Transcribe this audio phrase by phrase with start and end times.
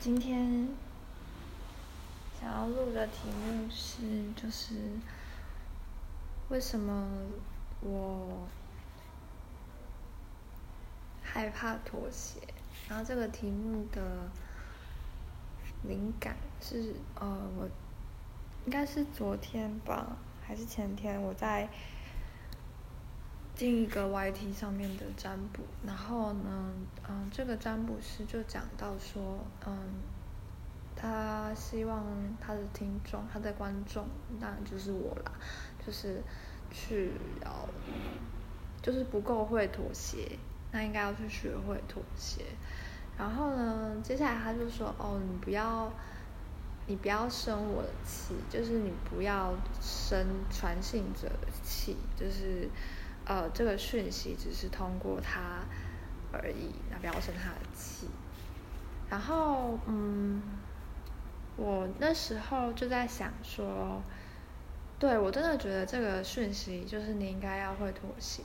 [0.00, 0.66] 今天
[2.40, 4.74] 想要录的题目是，就是
[6.48, 7.06] 为什么
[7.82, 8.48] 我
[11.22, 12.40] 害怕妥协？
[12.88, 14.30] 然后这个题目的
[15.82, 17.68] 灵感是，呃，我
[18.64, 21.68] 应该是昨天吧，还是前天，我在
[23.60, 26.72] 进一个 YT 上面的占卜，然后呢，
[27.06, 29.76] 嗯，这个占卜师就讲到说，嗯，
[30.96, 32.02] 他希望
[32.40, 34.06] 他的听众，他的观众，
[34.40, 35.32] 当然就是我啦，
[35.86, 36.22] 就是
[36.70, 37.12] 去
[37.44, 37.68] 要，
[38.80, 40.38] 就是不够会妥协，
[40.72, 42.42] 那应该要去学会妥协。
[43.18, 45.92] 然后呢，接下来他就说，哦，你不要，
[46.86, 52.66] 你不要生我的气，就是你不要生传信者的气，就是。
[53.30, 55.60] 呃，这个讯息只是通过他
[56.32, 58.08] 而已，那不要生他的气。
[59.08, 60.42] 然后，嗯，
[61.56, 64.02] 我那时候就在想说，
[64.98, 68.42] 对我真的觉得这个讯息就是你应该要会妥协，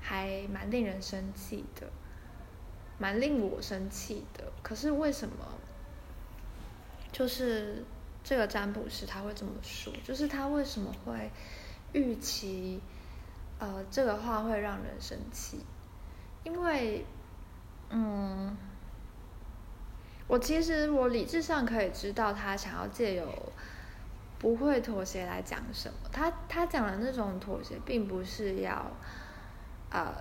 [0.00, 1.86] 还蛮令人生气的，
[2.96, 4.50] 蛮令我生气的。
[4.62, 5.34] 可是为什么？
[7.12, 7.84] 就是
[8.24, 11.30] 这个占卜师他会这么说，就是他为什么会
[11.92, 12.80] 预期？
[13.62, 15.64] 呃，这个话会让人生气，
[16.42, 17.06] 因为，
[17.90, 18.56] 嗯，
[20.26, 23.52] 我其实我理智上可以知道他想要借由
[24.40, 25.94] 不会妥协来讲什么。
[26.10, 28.90] 他他讲的那种妥协，并不是要，
[29.90, 30.12] 呃，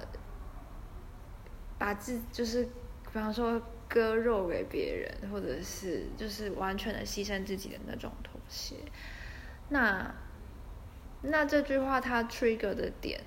[1.79, 8.75] 把自就是比方说割肉给别人，或者是就是完全的牺牲自己的那种妥协。
[9.69, 10.13] 那
[11.21, 13.21] 那这句话他 trigger 的点。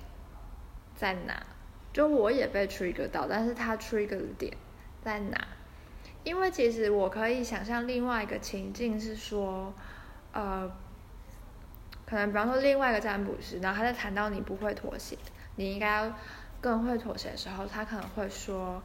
[0.95, 1.45] 在哪？
[1.91, 4.55] 就我也被 trigger 到，但是他 trigger 的点
[5.03, 5.47] 在哪？
[6.23, 9.73] 因为其实我可以想象另外一个情境是说，
[10.31, 10.71] 呃，
[12.05, 15.17] 可能比方说另外一个占卜师，然后他在谈到你不会妥协，
[15.57, 16.09] 你应该
[16.61, 18.81] 更会妥协的时候，他可能会说，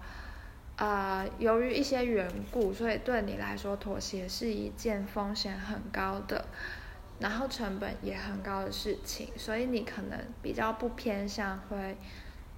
[0.75, 6.45] 啊，由于一些缘故，所以对你来说妥协是一件风险很高的。
[7.21, 11.99] 然后成本也很高的事情，所以你可能比较不偏向会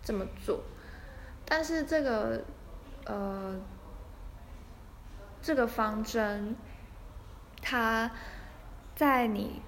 [0.04, 0.62] 这么做。
[1.44, 2.44] 但是这个
[3.04, 3.60] 呃
[5.42, 6.54] 这个方针，
[7.60, 8.08] 它
[8.94, 9.60] 在你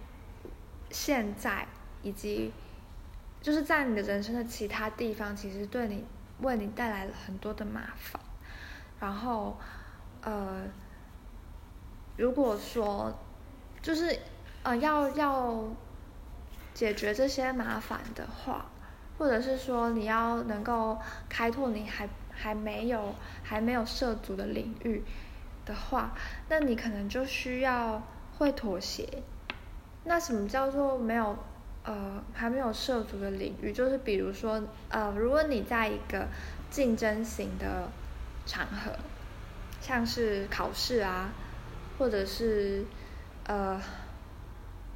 [0.91, 1.67] 现在
[2.01, 2.53] 以及
[3.43, 6.05] 就是在你的人生的其他地方，其实对你
[6.41, 8.23] 为你带来了很多的麻烦。
[9.01, 9.59] 然后
[10.23, 10.63] 呃，
[12.17, 13.13] 如果说
[13.83, 14.17] 就是。
[14.65, 15.63] 呃，要要
[16.73, 18.65] 解决这些麻烦的话，
[19.19, 20.99] 或者是说你要能够
[21.29, 25.05] 开拓你还还没有还没有涉足的领域
[25.67, 26.15] 的话，
[26.49, 28.03] 那你可能就需要
[28.39, 29.23] 会妥协。
[30.05, 31.37] 那什么叫做没有
[31.85, 33.71] 呃还没有涉足的领域？
[33.71, 36.27] 就是比如说呃，如果你在一个
[36.71, 37.91] 竞争型的
[38.47, 38.93] 场合，
[39.83, 41.29] 像是考试啊，
[41.99, 42.87] 或者是
[43.47, 43.79] 呃。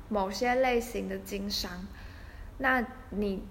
[0.09, 1.87] 某些类型的经商，
[2.59, 3.43] 那你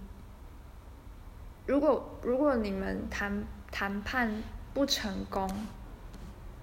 [1.66, 4.42] 如果如果你们谈谈判
[4.74, 5.50] 不成功，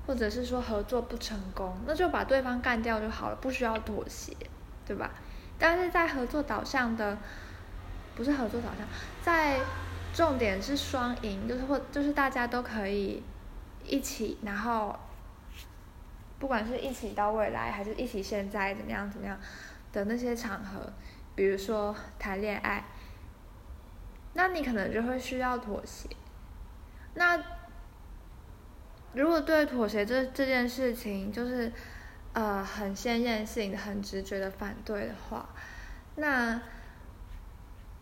[0.07, 4.37] 或者是说合作不成功，那就把对方干掉就好了，不需要妥协，
[4.85, 5.11] 对吧？
[5.59, 7.17] 但是在合作导向的，
[8.17, 8.87] 不是合作导向，
[9.23, 9.61] 在
[10.13, 13.23] 重点是双赢，就是或就是大家都可以
[13.85, 14.99] 一起，然后
[16.39, 19.39] 不管是一起到未来，还是一起现在怎么样怎么样。
[19.95, 20.93] 的那些场合，
[21.37, 22.85] 比如说谈恋爱，
[24.33, 26.09] 那你可能就会需要妥协。
[27.15, 27.41] 那
[29.13, 31.73] 如果对妥协这这件事情就是
[32.33, 35.49] 呃很鲜艳性、很直觉的反对的话，
[36.17, 36.61] 那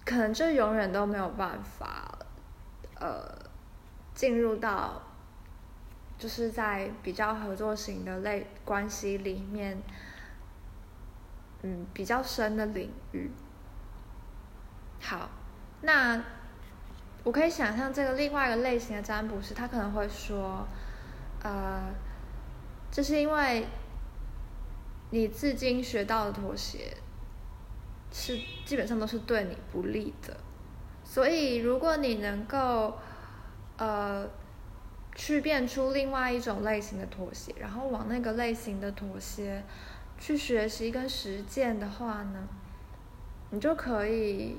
[0.06, 2.18] 可能就永远都没有办法
[2.98, 3.38] 呃
[4.14, 5.02] 进入到
[6.16, 9.76] 就是在比较合作型的类关系里面。
[11.62, 13.30] 嗯，比较深的领域。
[15.00, 15.30] 好，
[15.80, 16.20] 那
[17.24, 20.66] 我可以想象这个另外一个类型的占卜师，他可能会说，
[21.42, 21.82] 呃，
[22.90, 23.66] 这是因为
[25.10, 26.96] 你至今学到的妥协，
[28.12, 30.36] 是基本上都是对你不利的，
[31.04, 32.98] 所以如果你能够，
[33.76, 34.28] 呃，
[35.14, 39.62] 去变出另外一种类型的妥协，然后往那个类型的妥协。
[40.22, 42.48] 去学习跟实践的话呢，
[43.50, 44.56] 你就可以，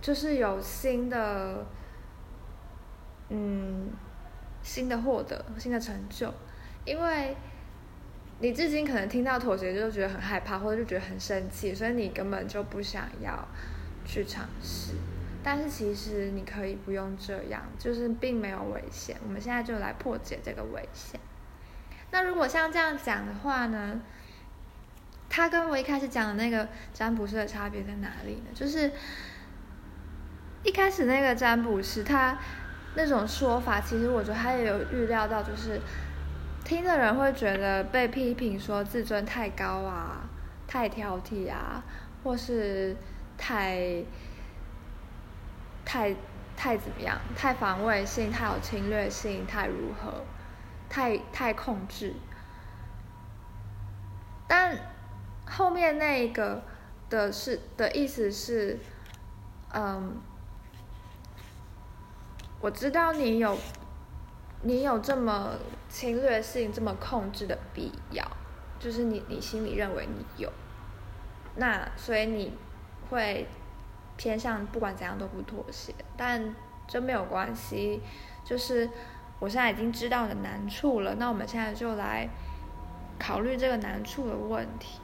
[0.00, 1.66] 就是有新的，
[3.28, 3.90] 嗯，
[4.62, 6.32] 新的获得，新的成就。
[6.84, 7.36] 因为
[8.38, 13.48] 你至今可能听到妥协就觉得很害怕，或者就觉得很生气，所以你根本就不想要
[14.04, 14.92] 去尝试。
[15.42, 19.16] 但是其实你可以不用这样，就是并没有危险。
[19.24, 21.18] 我们现在就来破解这个危险。
[22.12, 24.00] 那如果像这样讲的话呢？
[25.36, 28.46] 他跟我一开始讲的那个占卜师的差别在哪里呢？
[28.54, 28.90] 就是
[30.62, 32.38] 一开始那个占卜师他
[32.94, 35.78] 那种说法，其实我觉得他也有预料到，就是
[36.64, 40.26] 听的人会觉得被批评说自尊太高啊，
[40.66, 41.84] 太挑剔啊，
[42.24, 42.96] 或是
[43.36, 44.02] 太。
[45.84, 46.16] 太
[46.56, 47.16] 太怎么样？
[47.36, 50.24] 太防卫性，太有侵略性，太如何？
[50.88, 52.14] 太太控制。
[54.48, 54.76] 但
[55.46, 56.62] 后面那个
[57.08, 58.78] 的是的意思是，
[59.72, 60.20] 嗯，
[62.60, 63.56] 我知道你有
[64.62, 65.54] 你有这么
[65.88, 68.26] 侵略性、这么控制的必要，
[68.78, 70.52] 就是你你心里认为你有，
[71.56, 72.52] 那所以你
[73.10, 73.46] 会。
[74.18, 76.56] 偏向不管怎样都不妥协，但
[76.88, 78.00] 这没有关系。
[78.42, 78.88] 就是
[79.38, 82.26] 我现在已经知道你的难处了，那我们现在就来
[83.18, 85.02] 考虑这个难处的问题。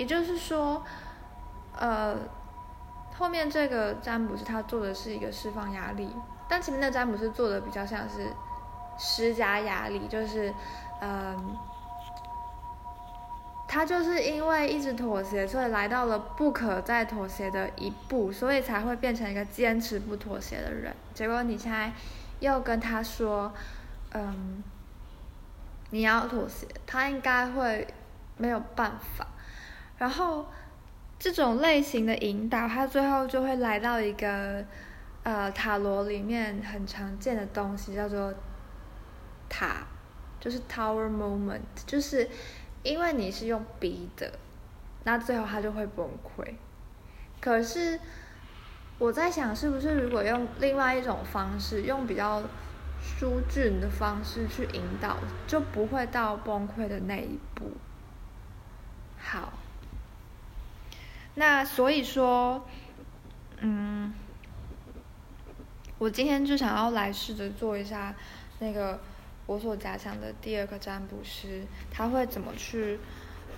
[0.00, 0.82] 也就是说，
[1.78, 2.16] 呃，
[3.18, 6.08] 后面这个占卜师他做的是一个释放压力，
[6.48, 8.32] 但前面的占卜师做的比较像是
[8.98, 10.54] 施加压力，就是
[11.02, 11.56] 嗯。
[13.72, 20.92] 他就是因为一直妥协，所以来到了不可再妥协的一步，所以才会变成一个坚持不妥协的人。
[21.14, 21.92] 结果你现在
[22.40, 23.52] 又跟他说，
[24.12, 24.60] 嗯，
[25.90, 27.86] 你要妥协，他应该会
[28.36, 29.24] 没有办法。
[30.00, 30.48] 然后
[31.18, 34.64] 这种类型的引导，他最后就会来到一个
[35.22, 38.34] 呃塔罗里面很常见的东西，叫做
[39.48, 39.86] 塔，
[40.40, 42.28] 就是 Tower Moment，就是。
[42.82, 44.32] 因为你是用逼的，
[45.04, 46.54] 那最后他就会崩溃。
[47.38, 48.00] 可是
[48.98, 52.42] 我在想，是不是如果用另外一种方式，用比较
[53.02, 57.70] 疏俊的方式去引导，就不会到崩溃的那一步。
[59.18, 59.52] 好，
[61.34, 62.66] 那所以说，
[63.58, 64.12] 嗯，
[65.98, 68.14] 我今天就想要来试着做一下
[68.58, 69.00] 那个。
[69.46, 73.00] 我所假想的第二个占卜师，他会怎么去，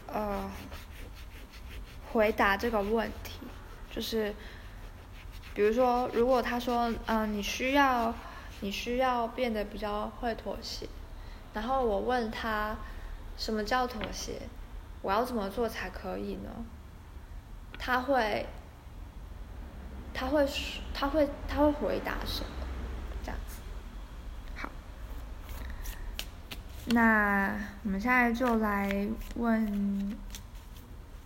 [0.06, 0.50] 呃，
[2.10, 3.40] 回答这个问题？
[3.90, 4.34] 就是，
[5.52, 8.14] 比如说，如果他说，嗯，你需要，
[8.60, 10.88] 你需要变得比较会妥协，
[11.52, 12.74] 然后我问他，
[13.36, 14.40] 什么叫妥协？
[15.02, 16.64] 我要怎么做才可以呢？
[17.84, 18.46] 他会，
[20.14, 20.48] 他会，
[20.94, 22.50] 他会，他会回答什么？
[23.24, 23.56] 这样子。
[24.54, 24.70] 好
[26.84, 30.16] 那我们现在就来问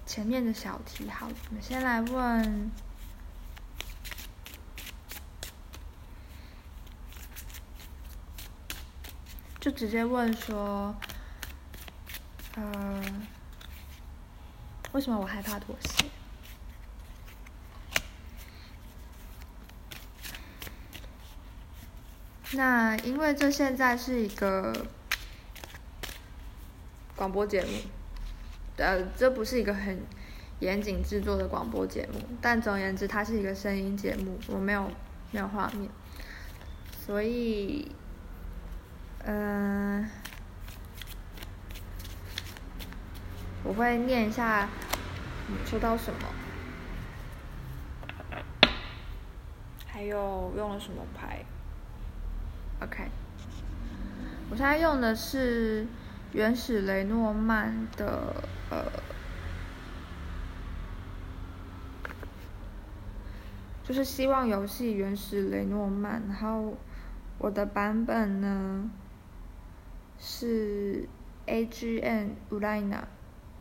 [0.06, 2.70] 前面的小题，好，我们先来问，
[9.60, 10.96] 就直接问说，
[12.54, 13.02] 呃，
[14.92, 16.06] 为什么我害怕妥协？
[22.56, 24.72] 那因为这现在是一个。
[27.16, 27.72] 广播节目，
[28.76, 29.98] 呃，这不是一个很
[30.60, 34.90] 严谨制作的广播节目，但总而言之，它是一个声音节目，我没有
[35.30, 35.88] 没有画面，
[37.06, 37.90] 所以，
[39.24, 40.06] 嗯，
[43.64, 44.68] 我会念一下
[45.64, 46.28] 抽到什么，
[49.86, 51.42] 还有用了什么牌
[52.80, 53.08] ，OK，
[54.50, 55.86] 我现在用的是。
[56.32, 58.34] 原始雷诺曼的
[58.68, 58.84] 呃，
[63.82, 66.74] 就是希望游戏原始雷诺曼，然后
[67.38, 68.90] 我的版本呢
[70.18, 71.08] 是
[71.46, 73.08] A G N 乌莱纳，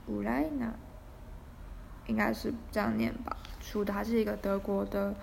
[0.07, 0.73] 乌莱纳，
[2.07, 5.15] 应该是这样念吧，出的还是一个德国的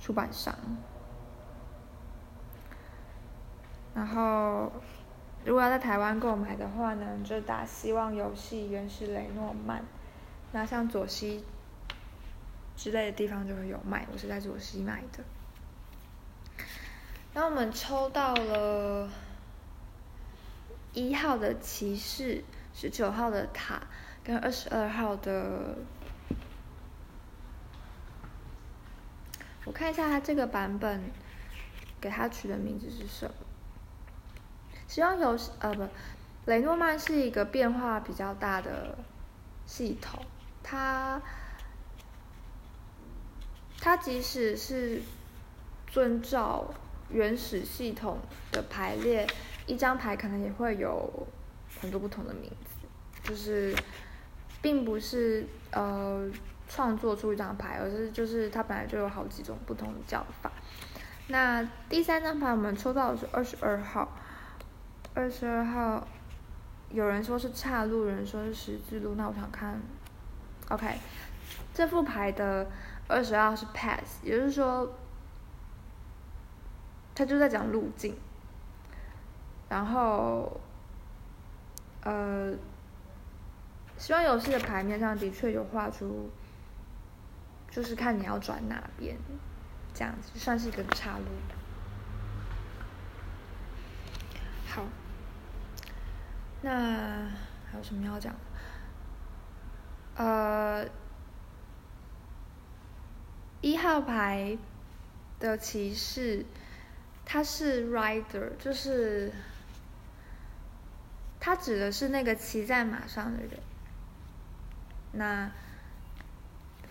[0.00, 0.52] 出版商，
[3.94, 4.72] 然后。
[5.46, 9.84] 如果要在台湾购买的话呢，就打“希望游戏原始雷诺曼”，
[10.52, 11.44] 那像左西
[12.74, 14.06] 之类的地方就会有卖。
[14.10, 15.22] 我是在左西买的。
[17.34, 19.10] 那我们抽到了
[20.94, 23.82] 一号的骑士、十九号的塔
[24.24, 25.76] 跟二十二号的。
[29.66, 31.02] 我看一下它这个版本
[32.00, 33.34] 给它取的名字是什么。
[34.86, 35.88] 希望游戏呃不，
[36.46, 38.96] 雷诺曼是一个变化比较大的
[39.66, 40.24] 系统，
[40.62, 41.20] 它
[43.80, 45.02] 它即使是
[45.86, 46.72] 遵照
[47.10, 48.18] 原始系统
[48.52, 49.26] 的排列，
[49.66, 51.26] 一张牌可能也会有
[51.80, 53.74] 很多不同的名字，就是
[54.62, 56.30] 并不是呃
[56.68, 60.50] 创作出一张牌，而是就是它本来就有好几种不同的叫法。
[61.28, 64.16] 那第三张牌我们抽到的是二十二号，
[65.14, 66.06] 二十二号。
[66.90, 69.16] 有人说是岔路，有人说是十字路。
[69.16, 69.80] 那我想看
[70.68, 70.96] ，OK，
[71.72, 72.70] 这副牌的
[73.08, 74.94] 二十二是 pass，也就是说，
[77.12, 78.14] 他就在讲路径。
[79.68, 80.60] 然后，
[82.02, 82.54] 呃，
[83.98, 86.30] 希望游戏的牌面上的确有画出，
[87.72, 89.16] 就是看你要转哪边，
[89.92, 91.24] 这样子算是一个岔路。
[94.68, 94.84] 好。
[96.64, 97.28] 那
[97.70, 98.34] 还有什么要讲？
[100.16, 100.88] 呃，
[103.60, 104.56] 一号牌
[105.38, 106.46] 的骑士，
[107.26, 109.30] 他是 rider，就是
[111.38, 113.50] 他指的是那个骑在马上的人。
[115.12, 115.50] 那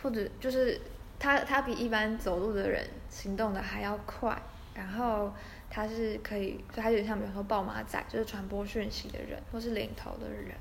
[0.03, 0.79] 或者就是
[1.17, 4.39] 他，他比一般走路的人行动的还要快，
[4.75, 5.33] 然后。
[5.75, 10.55] 他是可以，就他有点像，比如说报马仔，就是传播讯息的人，或是领头的人。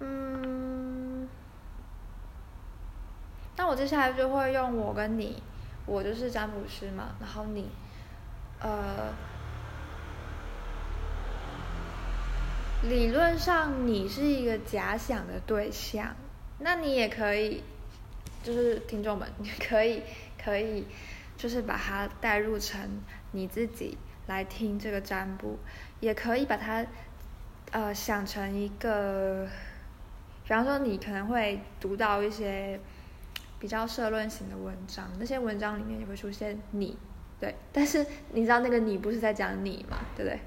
[0.00, 1.26] 嗯，
[3.56, 5.42] 那我接下来就会用我跟你，
[5.86, 7.70] 我就是占卜师嘛，然后你，
[8.60, 9.14] 呃，
[12.82, 16.14] 理论上你是一个假想的对象，
[16.58, 17.62] 那你也可以，
[18.42, 20.02] 就是听众们，你可以，
[20.36, 20.84] 可以。
[21.38, 25.56] 就是把它带入成你自己来听这个占卜，
[26.00, 26.84] 也可以把它
[27.70, 29.48] 呃想成一个，
[30.42, 32.80] 比方说你可能会读到一些
[33.60, 36.98] 比较社论型的文章，那些文章里面也会出现你，
[37.38, 40.40] 对，但是你知道那个你不是在讲你嘛，对不对？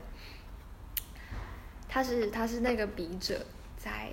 [1.88, 3.46] 他是他是那个笔者
[3.78, 4.12] 在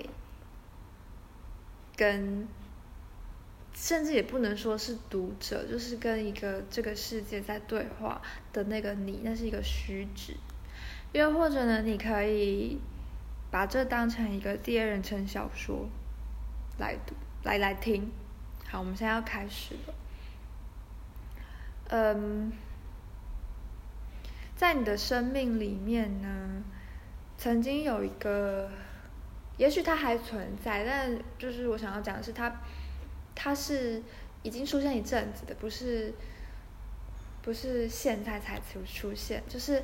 [1.97, 2.47] 跟。
[3.81, 8.21] 甚至也不能说是读者，就是跟一个这个世界在对话
[8.53, 10.35] 的那个你，那是一个虚指。
[11.13, 12.81] 又或者呢，你可以
[13.53, 15.89] 把这当成一个第二人称小说
[16.79, 18.11] 来读，来来听。
[18.69, 19.95] 好，我们现在要开始了。
[21.91, 22.53] 嗯，
[24.57, 26.65] 在你的生命里面呢，
[27.39, 28.69] 曾经有一个，
[29.57, 32.51] 也许它还存在，但就是我想要讲的是它。
[32.51, 32.57] 它
[33.41, 34.03] 他是
[34.43, 36.13] 已经出现一阵子的，不是
[37.41, 39.81] 不是现在才出出现，就是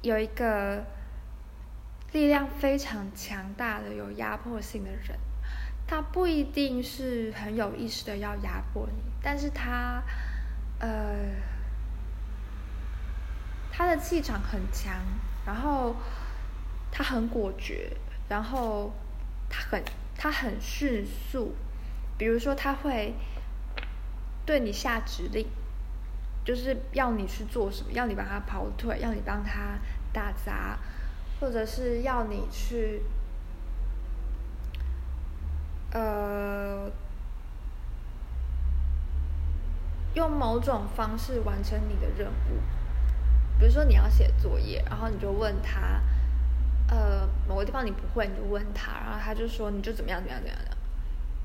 [0.00, 0.82] 有一个
[2.12, 5.18] 力量非常强大的、有压迫性的人，
[5.86, 10.02] 他不一定是很有意识的要压迫你，但是他
[10.78, 11.34] 呃
[13.70, 15.02] 他的气场很强，
[15.44, 15.94] 然后
[16.90, 17.94] 他很果决，
[18.26, 18.90] 然后
[19.50, 19.84] 他很
[20.16, 21.54] 他很迅速。
[22.16, 23.14] 比如说，他会
[24.46, 25.46] 对你下指令，
[26.44, 29.78] 就是要你去做什么，要你帮他跑腿，要你帮他
[30.12, 30.78] 打杂，
[31.40, 33.02] 或者是要你去
[35.92, 36.90] 呃
[40.14, 42.60] 用某种方式完成你的任务。
[43.58, 46.02] 比如说，你要写作业，然后你就问他，
[46.88, 50.73] 呃，某个地方你不会，你就问他，然后他就说，你就怎么样，怎么样，怎么样。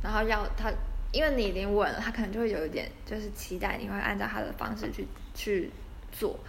[0.01, 0.71] 然后要他，
[1.11, 5.71] 因为你已经问了，他可能就会有一点就是期待你会按照他的方式去去
[6.11, 6.39] 做。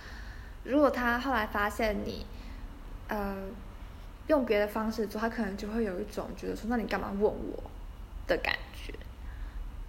[0.62, 2.24] 如果他后来发现你，
[3.08, 3.36] 呃，
[4.26, 7.70] 用别的方式做，他可能就会有一种觉得说，那你干嘛问我
[8.26, 8.94] 的感觉，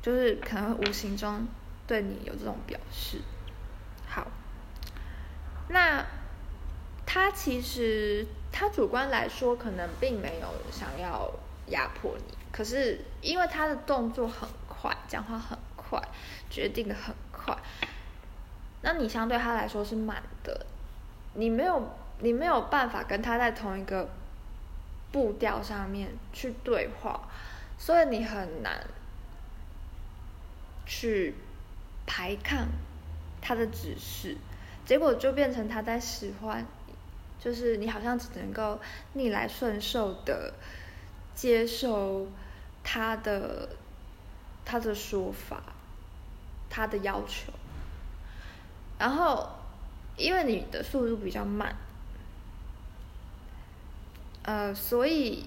[0.01, 1.47] 就是可能无形中
[1.85, 3.19] 对你有这种表示。
[4.07, 4.27] 好，
[5.69, 6.05] 那
[7.05, 11.31] 他其实他主观来说，可能并没有想要
[11.67, 12.40] 压迫你。
[12.51, 16.01] 可是，因为他的动作很快，讲话很快，
[16.49, 17.57] 决定的很快，
[18.81, 20.65] 那你相对他来说是慢的，
[21.33, 21.81] 你没有，
[22.19, 24.09] 你没有办法跟他在同一个
[25.13, 27.29] 步调上面去对话，
[27.77, 28.85] 所以你很难
[30.85, 31.33] 去
[32.05, 32.67] 排抗
[33.41, 34.35] 他的指示，
[34.85, 36.65] 结果就变成他在使唤，
[37.39, 38.79] 就是你好像只能够
[39.13, 40.53] 逆来顺受的。
[41.33, 42.27] 接受
[42.83, 43.69] 他的
[44.63, 45.61] 他的说法，
[46.69, 47.51] 他的要求，
[48.99, 49.49] 然后
[50.17, 51.75] 因为你的速度比较慢，
[54.43, 55.45] 呃，所以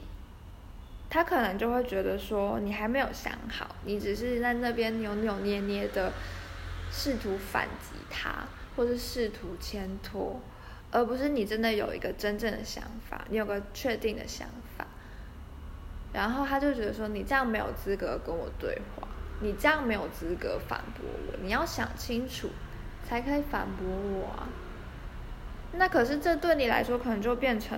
[1.09, 6.13] 他可能就会觉得说你还没有想好，你只是在那边扭扭捏捏的
[6.91, 10.41] 试图反击他，或是试图牵拖，
[10.91, 14.55] 而不是你真的有一个真正的想法，你有个确定的想法。
[16.15, 19.09] 然后他就觉得说你这样没有资格跟我对话，
[19.41, 22.49] 你这样没有资格反驳我，你要想清楚
[23.05, 24.49] 才可以反驳我啊。
[25.73, 27.77] 那可是这对你来说可能就变成，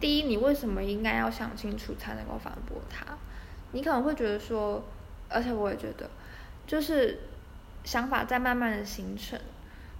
[0.00, 3.16] 第一，你为什么应该要想清楚才能够反驳他？
[3.70, 4.82] 你可能会觉得说，
[5.28, 6.10] 而且我也觉得，
[6.66, 7.20] 就是
[7.84, 9.38] 想法在慢慢的形成，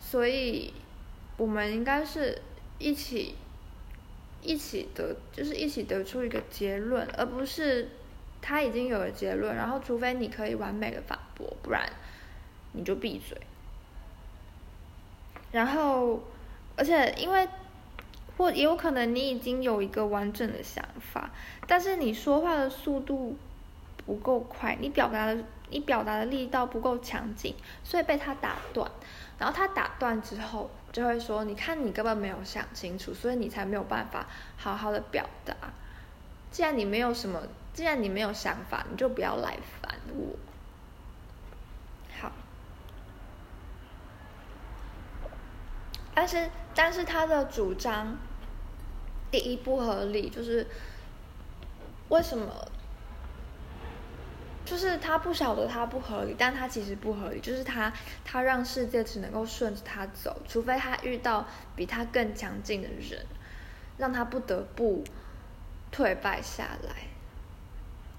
[0.01, 0.75] 所以
[1.37, 2.43] 我们应该是
[2.79, 3.37] 一起。
[4.45, 7.89] 一起得就是一起得出一个结论，而不是
[8.43, 11.91] 他已经有了结论，然后除非你可以完美的反驳，不然
[12.73, 13.41] 你就闭嘴。
[15.51, 16.23] 然后，
[16.77, 17.49] 而且因为
[18.37, 21.31] 或也有可能你已经有一个完整的想法，
[21.67, 23.37] 但是你说话的速度
[24.05, 28.91] 不够快，你表达的你表达的力道不够强劲，所以被他打断。
[29.39, 30.71] 然后他打断之后。
[30.95, 35.53] 就会说，你看你根本没有想清楚，所以你才没有办法好好的表达。
[36.53, 40.37] 既然你没有什么，既然你没有想法，你就不要来烦我。
[42.21, 42.31] 好，
[46.15, 48.17] 但是但是他的主张
[49.33, 50.65] 第一不合理，就是
[52.09, 52.69] 为什么？
[54.65, 57.41] 就是他不晓得他不合理，但他其实不合理。
[57.41, 57.93] 就是他，
[58.25, 63.25] 他让世界只能够顺着他走，除非他遇到比他更强劲的人，
[63.99, 65.05] 让他不得不
[65.93, 67.09] 退败下来。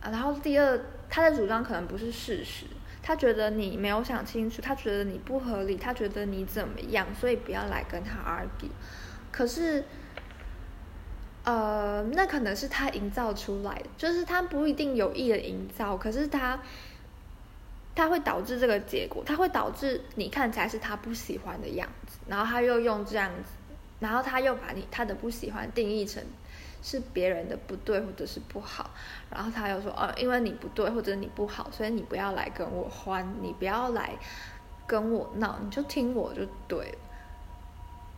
[0.01, 2.65] 啊，然后第二，他的主张可能不是事实，
[3.01, 8.69] 他觉得你没有想清楚，他觉得你不合理，他觉得你怎么样，所以不要来跟他 argue。
[9.31, 9.83] 可是。
[11.45, 16.59] 呃，那可能是他营造出来的，就是他不一定有意的营造，可是他，
[17.93, 23.51] 他会导致这个结果，他会导致你看起来是他不喜欢的样子，然后他又用这样子，
[23.99, 26.23] 然后他又把你他的不喜欢定义成
[26.81, 28.89] 是别人的不对或者是不好，
[29.29, 34.17] 然后他又说，呃，因为你不对或者你不好，所以你不要来跟我欢，你不要来
[34.87, 36.97] 跟我闹，你就听我就对了，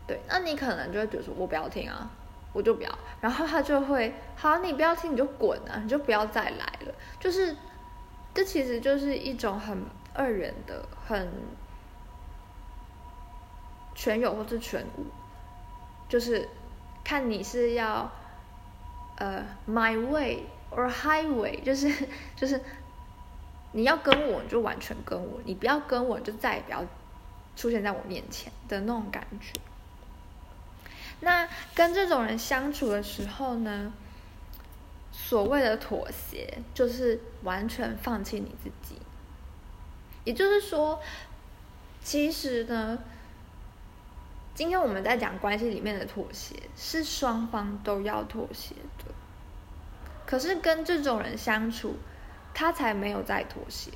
[0.08, 2.10] 对，那你可能就会觉得说我不要听啊。
[2.58, 2.89] 我就不要，
[3.22, 6.96] 然后他就会，好，你不要听，你就滚啊，你就不要再来了。
[7.20, 7.56] 就是，
[8.34, 11.32] 这其实就是一种很二元的，很
[13.93, 15.06] 全有或是全无，
[16.10, 16.50] 就是
[17.04, 18.12] 看你是要，
[19.17, 22.60] 呃，my way or highway，就是就是
[23.72, 26.84] 你要跟我，就完全跟我；你不要跟我，就再也不要
[27.56, 29.54] 出现在我面前的那种感觉。
[31.19, 33.91] 那跟这种人相处的时候呢，
[35.12, 38.95] 所谓的妥协就是完全放弃你自己。
[40.23, 41.01] 也就是说，
[42.03, 42.99] 其实呢，
[44.53, 49.06] 今天我们在讲关系里面的妥协，是双方都要妥协的。
[50.25, 51.95] 可是跟这种人相处，
[52.53, 53.89] 他才没有在妥协，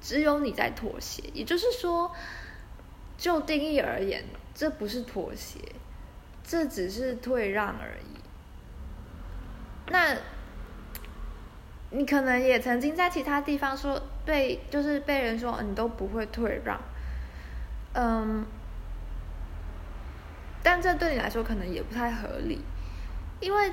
[0.00, 1.22] 只有你在妥协。
[1.34, 2.12] 也就是说，
[3.18, 4.24] 就定义而言，
[4.54, 5.58] 这不是妥协。
[6.46, 8.14] 这只是退让而已。
[9.90, 10.14] 那，
[11.90, 16.80] 你可能也曾经在其他地方说被，就是被人说你都不会退让，
[17.94, 18.44] 嗯，
[20.62, 22.60] 但这对你来说可能也不太合理，
[23.40, 23.72] 因为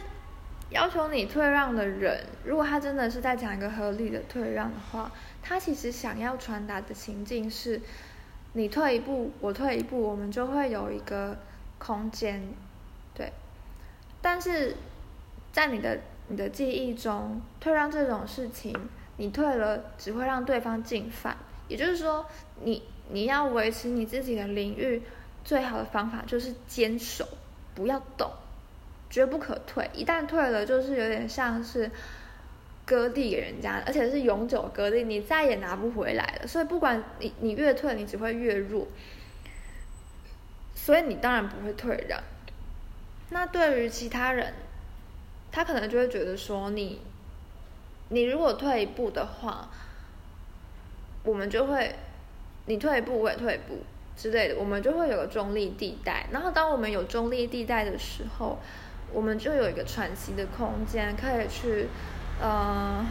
[0.70, 7.82] 要求你退让的人，如果他真的是在讲一个合理的退让的话，他其实想要传达的情境是，
[8.54, 11.38] 你退一步，我退一步，我们就会有一个。
[11.84, 12.40] 空间，
[13.16, 13.34] 对，
[14.22, 14.76] 但是
[15.52, 18.78] 在你的你的记忆中，退让这种事情，
[19.18, 21.36] 你退了只会让对方进犯。
[21.68, 22.24] 也就是说，
[22.64, 25.02] 你你要维持你自己的领域，
[25.44, 27.28] 最好的方法就是坚守，
[27.74, 28.30] 不要动，
[29.10, 29.90] 绝不可退。
[29.96, 31.90] 一旦退了，就是有点像是
[32.86, 36.48] 割地给人家，而且是永久割地，你再也拿不回来了。
[36.48, 38.88] 所以，不管你你越退，你只会越弱。
[40.84, 42.20] 所以你当然不会退让。
[43.30, 44.52] 那对于其他人，
[45.52, 47.00] 他可能就会觉得说你，
[48.10, 49.70] 你如果退一步的话，
[51.24, 51.96] 我们就会，
[52.66, 53.84] 你退一步我也退一步
[54.18, 56.26] 之类的，我们就会有个中立地带。
[56.32, 58.58] 然后当我们有中立地带的时候，
[59.14, 61.86] 我们就有一个喘息的空间，可以去，
[62.42, 63.06] 呃，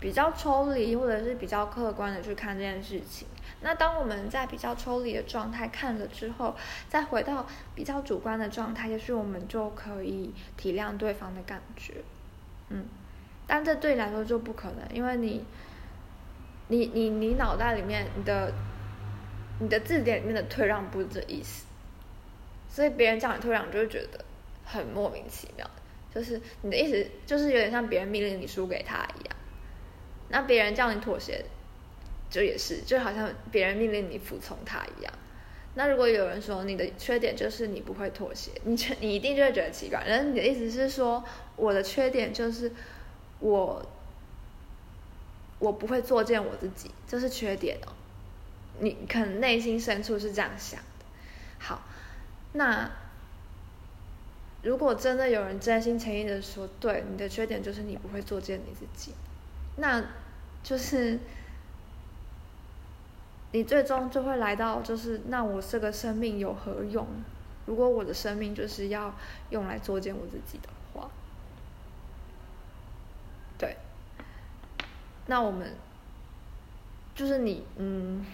[0.00, 3.28] 比较抽离或者是比较客观的去看这件事情。
[3.64, 6.54] 那当我们在比较抽离的状态看了之后，
[6.86, 11.94] 再回到比较主观的状态，也许我们就可以体谅对方的感觉，
[12.68, 12.84] 嗯，
[13.46, 15.42] 但这对你来说就不可能，因为你，
[16.68, 18.52] 你你你脑袋里面你的，
[19.60, 21.64] 你的字典里面的退让不是这意思，
[22.68, 24.22] 所以别人叫你退让，就会觉得
[24.62, 25.66] 很莫名其妙，
[26.14, 29.36] 就是你的意思就是有点像别人命令你输给他一样，
[30.28, 31.42] 那别人叫你妥协。
[32.34, 35.14] 就也是，就好像别人命令你服从他一样。
[35.76, 40.02] 那如果有人说你的缺点就是你不会妥协，你你一定就会觉得奇怪。
[40.04, 41.22] 然后你的意思是说，
[41.54, 42.72] 我的缺点就是
[43.38, 43.88] 我
[45.60, 47.92] 我不会作践我自己，这是缺点哦。
[48.80, 51.06] 你可能内心深处是这样想的。
[51.60, 51.84] 好，
[52.54, 52.90] 那
[54.62, 59.12] 如果真的有人真心诚意的说，对你的缺点就是你不会作践你自己，
[59.76, 60.04] 那
[60.64, 61.20] 就是。
[63.54, 67.06] 你最终就会来到，就是那我这个生命有何用？
[67.66, 69.14] 如果我的生命就是要
[69.50, 71.08] 用来作践我自己的话，
[73.56, 73.76] 对，
[75.26, 75.72] 那我们
[77.14, 78.26] 就是你，嗯，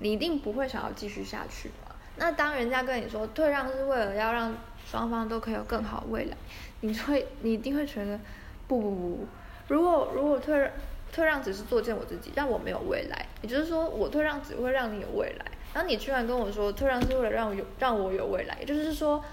[0.00, 1.94] 你一定不会想要继续下去嘛？
[2.16, 4.52] 那当人家跟你说退让是为了要让
[4.84, 6.36] 双方都可以有更好未来，
[6.80, 8.18] 你会，你一定会觉得
[8.66, 9.26] 不不不，
[9.68, 10.68] 如果如果退让。
[11.16, 13.24] 退让只是作践我自己，让我没有未来。
[13.40, 15.46] 也就是说，我退让只会让你有未来。
[15.72, 18.58] 然后你居然跟我说，退让是为了让我有让我有未来。
[18.60, 19.24] 也就是说，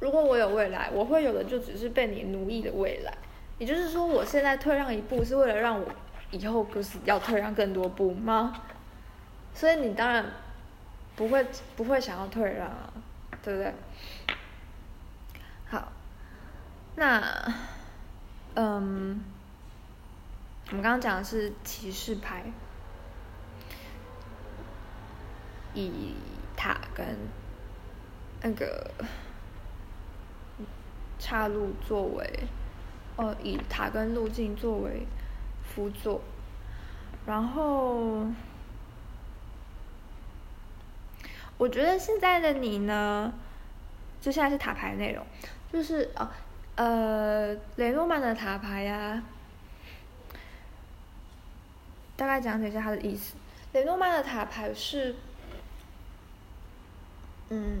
[0.00, 3.12] 如果我有未来，我会有的就只是被你奴役的未来。
[3.58, 5.86] 也就是说，我现在退让一步，是为了让我
[6.30, 8.54] 以后不是要退让更多步吗？
[9.52, 10.24] 所以你当然
[11.16, 12.90] 不会不会想要退让啊，
[13.42, 13.74] 对不对？
[15.68, 15.92] 好，
[16.96, 17.54] 那
[18.54, 19.22] 嗯。
[20.74, 22.42] 我们刚刚讲的是骑士牌，
[25.72, 26.16] 以
[26.56, 27.06] 塔跟
[28.42, 28.90] 那个
[31.16, 32.28] 岔路作为，
[33.14, 35.06] 哦，以塔跟路径作为
[35.62, 36.20] 辅佐，
[37.24, 38.26] 然后
[41.56, 43.32] 我觉得现在的你呢，
[44.20, 45.24] 就现在是塔牌内容，
[45.72, 46.28] 就是哦，
[46.74, 49.22] 呃，雷诺曼的塔牌呀。
[52.16, 53.34] 大概讲解一下它的意思。
[53.72, 55.16] 雷诺曼的塔牌是，
[57.48, 57.80] 嗯，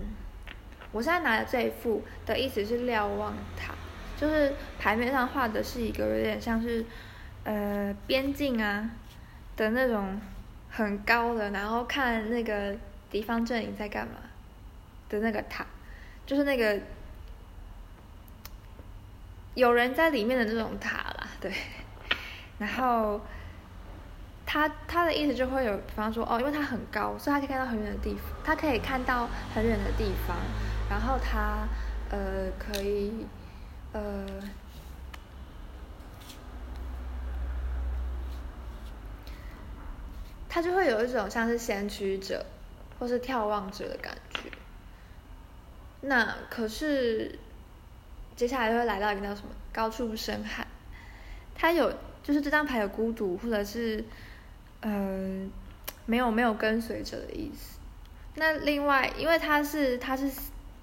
[0.90, 3.72] 我现在拿的这一副的意思是瞭望塔，
[4.16, 6.84] 就是牌面上画的是一个有点像是，
[7.44, 8.90] 呃，边境啊
[9.56, 10.20] 的那种
[10.68, 12.76] 很高的，然后看那个
[13.08, 14.14] 敌方阵营在干嘛
[15.08, 15.64] 的那个塔，
[16.26, 16.80] 就是那个
[19.54, 21.52] 有人在里面的那种塔啦，对，
[22.58, 23.20] 然后。
[24.46, 30.36] 他他的意思就会有，比方说哦，因为他很高，所以他可以看到很远的地方，他可以看到很远的地方，
[30.88, 31.66] 然后他
[32.10, 33.26] 呃可以
[33.92, 34.26] 呃，
[40.48, 42.44] 他就会有一种像是先驱者
[42.98, 44.50] 或是眺望者的感觉。
[46.02, 47.38] 那可是
[48.36, 50.66] 接下来就会来到一个叫什么高处深海，
[51.56, 54.04] 他有就是这张牌有孤独或者是。
[54.86, 55.50] 嗯，
[56.04, 57.78] 没有没有跟随者的意思。
[58.34, 60.30] 那另外，因为他是他是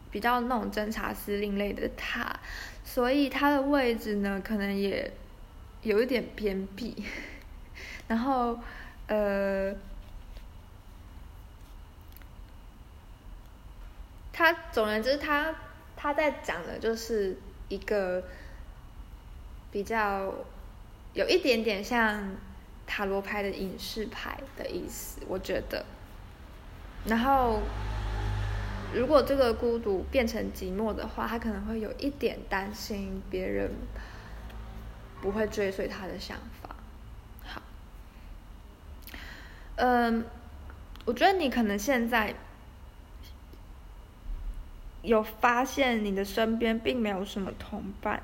[0.09, 2.39] 比较那种侦察司令类的塔，
[2.83, 5.13] 所以他的位置呢，可能也
[5.83, 7.05] 有一点偏僻。
[8.09, 8.59] 然后，
[9.05, 9.71] 呃，
[14.33, 15.53] 他总而言之，他
[15.95, 17.37] 他在讲的就是
[17.69, 18.23] 一个
[19.71, 20.33] 比较
[21.13, 22.35] 有一点点像。
[22.93, 25.85] 塔罗牌的隐士牌的意思，我觉得。
[27.05, 27.61] 然后，
[28.93, 33.71] 如果这个孤独变成寂寞的话，他可能会有一点担心别人
[35.21, 36.75] 不会追随他的想法。
[37.45, 37.61] 好，
[39.77, 40.25] 嗯，
[41.05, 42.35] 我觉得你可能现在
[45.01, 48.21] 有发现你的身边并没有什么同伴，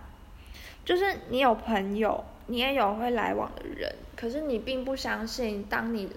[0.83, 2.25] 就是你有朋友。
[2.47, 6.09] 你也有会来往的人，可是你并不相信，当你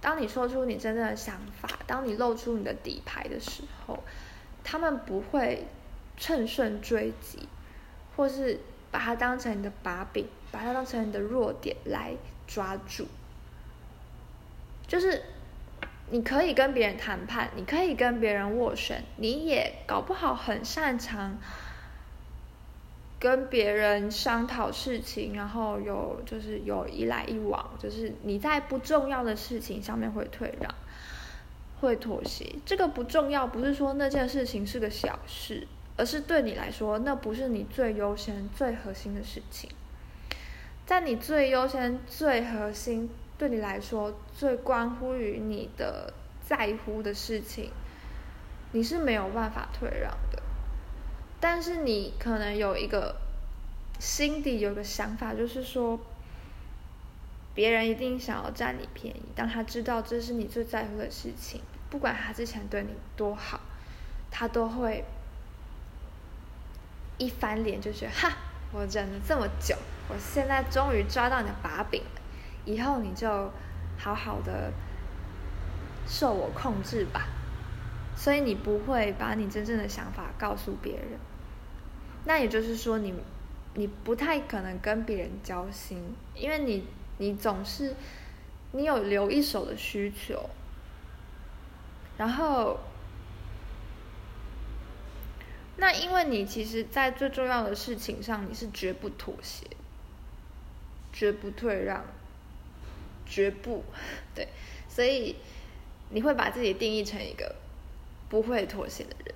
[0.00, 4.02] 当你说出你真正的想法，当你露出你的底牌的时候，
[4.64, 5.66] 他们不会
[6.16, 7.48] 趁胜追击，
[8.16, 8.60] 或是
[8.90, 12.14] 把它当成你的把柄，把它当成你的弱点来
[12.46, 13.06] 抓住。
[14.86, 15.22] 就是
[16.10, 21.38] 你可以跟别人谈判，你可以跟别人斡旋，你也搞不好很擅长。
[23.20, 30.74] 跟别人商讨事情，然后有就是有一来一往，就是你在不重要的事情上面会退让，
[31.80, 32.56] 会妥协。
[32.64, 39.68] 这个不重要，不是说那件事情是个小事，而是对你来说，那不是你最优先、最核心的事情。
[40.86, 47.70] 在你最优先、最核心，对你来说最关乎于你的在乎的事情，
[48.72, 50.10] 你是没有办法退让。
[51.40, 53.16] 但是你可能有一个
[53.98, 55.98] 心底有个想法，就是说，
[57.54, 59.22] 别人一定想要占你便宜。
[59.34, 63.58] 当他知道这是你最在乎的事情，不管他之前对你多好，
[64.30, 65.02] 他都会
[67.16, 68.36] 一翻脸就觉得哈，
[68.72, 69.74] 我忍了这么久，
[70.08, 72.20] 我现在终于抓到你的把柄了，
[72.66, 73.50] 以后你就
[73.96, 74.70] 好好的
[76.06, 77.26] 受我控制吧。
[78.16, 81.18] 所以你不会把你真正的想法告诉别人。
[82.24, 83.14] 那也就是说，你
[83.74, 86.84] 你不太可能跟别人交心，因为你
[87.18, 87.94] 你总是
[88.72, 90.50] 你有留一手的需求，
[92.18, 92.78] 然后
[95.76, 99.66] 那因为你其实，在最重要的事情上，你是绝不妥协，
[101.12, 102.04] 绝不退让，
[103.24, 103.82] 绝不
[104.34, 104.48] 对，
[104.88, 105.36] 所以
[106.10, 107.56] 你会把自己定义成一个
[108.28, 109.34] 不会妥协的人，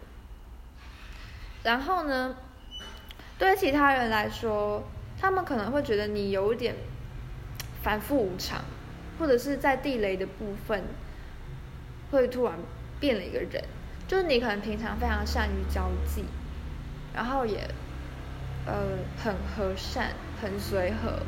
[1.63, 2.37] 然后呢？
[3.39, 4.83] 对其他人来说，
[5.21, 6.75] 他们可能会觉得你有点
[7.83, 8.65] 反复无常，
[9.19, 10.85] 或者是在地雷的部分
[12.11, 12.55] 会突然
[13.01, 13.65] 变了一个人。
[14.07, 16.25] 就是你可能平常非常善于交际，
[17.15, 17.67] 然后也
[18.67, 21.21] 呃很和善、很随和，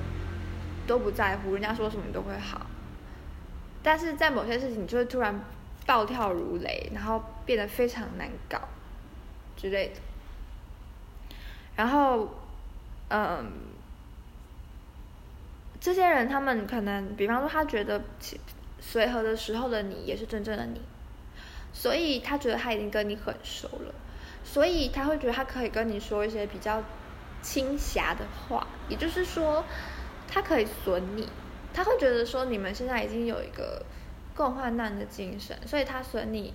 [0.87, 2.66] 都不在乎人家说什么你都会好。
[3.83, 5.42] 但是在某些事情，你就会突然
[5.87, 8.61] 暴跳如雷，然后变得非常难搞
[9.57, 10.01] 之类的。
[11.77, 12.27] 然后，
[13.09, 13.53] 嗯，
[15.79, 18.01] 这些人他们可能，比方说他觉得
[18.81, 20.81] 随和的时候的你也是真正的你，
[21.75, 23.95] 所以他觉得他已经跟你很熟了，
[24.43, 26.83] 所以他会觉得他可以跟你说一些比较
[27.43, 29.62] 轻侠的话，也就是说，
[30.27, 31.29] 他可以损你，
[31.75, 33.85] 他会觉得说你们现在已经有一个
[34.35, 36.55] 共患难的精神，所以他损你，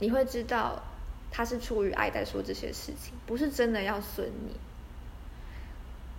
[0.00, 0.82] 你会知道。
[1.30, 4.56] 他是出于爱在说这些事情，不是真的要损你。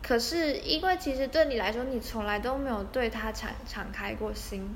[0.02, 4.68] 可是因为其实对你来说，你从来都没有对他敞敞开过心，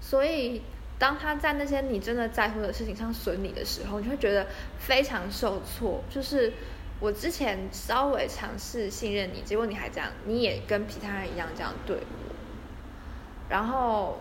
[0.00, 0.62] 所以
[0.98, 4.46] 当他在那些你真的在乎的事情上损你的时候，你会觉得
[4.78, 6.04] 非常受挫。
[6.10, 6.52] 就是
[7.00, 12.34] 我之前稍微尝试信任你，结果你还这样，你也跟其他人一样这样对我，
[13.48, 14.20] 然后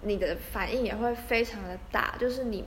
[0.00, 2.64] 你的反应也会非常的大，就是你。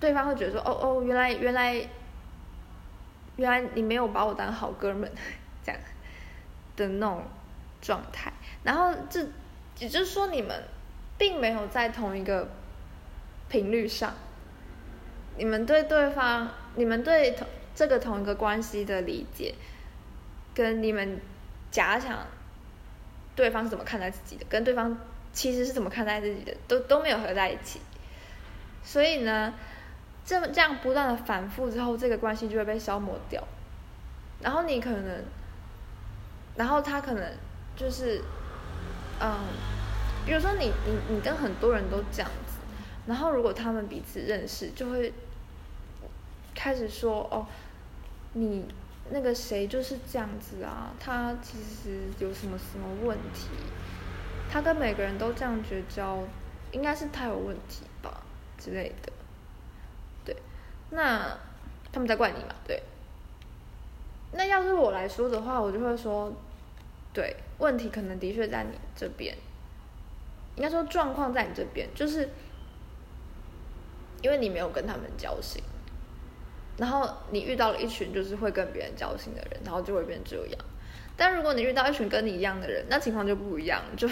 [0.00, 1.74] 对方会觉得说：“哦哦，原来原来，
[3.36, 5.12] 原来你没有把我当好哥们，
[5.62, 5.78] 这样
[6.74, 7.22] 的那种
[7.82, 8.32] 状态。
[8.64, 9.20] 然后这
[9.78, 10.64] 也就是说，你们
[11.18, 12.48] 并没有在同一个
[13.50, 14.14] 频率上。
[15.36, 19.54] 你们对对方，你们对同这个同一个关系的理解，
[20.54, 21.20] 跟你们
[21.70, 22.26] 假想
[23.36, 24.96] 对方是怎么看待自己的，跟对方
[25.34, 27.80] 其实是怎么看待自己的，都都没有合在一起。
[28.82, 29.52] 所以呢？”
[30.24, 33.42] 这么这样不断的反复之后，这个关系就会被消磨掉。
[34.40, 35.24] 然后你可能，
[36.56, 37.32] 然后他可能
[37.76, 38.22] 就是，
[39.20, 39.38] 嗯，
[40.24, 42.58] 比如说你你你跟很多人都这样子，
[43.06, 45.12] 然后如果他们彼此认识，就会
[46.54, 47.46] 开始说哦，
[48.32, 48.66] 你
[49.10, 53.48] 那个谁就是这样子啊，他其实有什么什么问题，
[54.50, 56.18] 他跟每个人都这样绝交，
[56.72, 58.22] 应该是他有问题吧
[58.56, 59.12] 之类的。
[60.90, 61.38] 那
[61.92, 62.54] 他们在怪你嘛？
[62.66, 62.82] 对。
[64.32, 66.32] 那要是我来说的话，我就会说，
[67.12, 69.36] 对，问题可能的确在你这边。
[70.56, 72.28] 应该说状况在你这边，就是
[74.22, 75.62] 因为你没有跟他们交心，
[76.76, 80.60] 然后你遇到了一群就是会跟别人交心的人，然后就会变这样。
[81.16, 84.08] 但如果你遇到一群跟你一样的人，那情况就不一样，就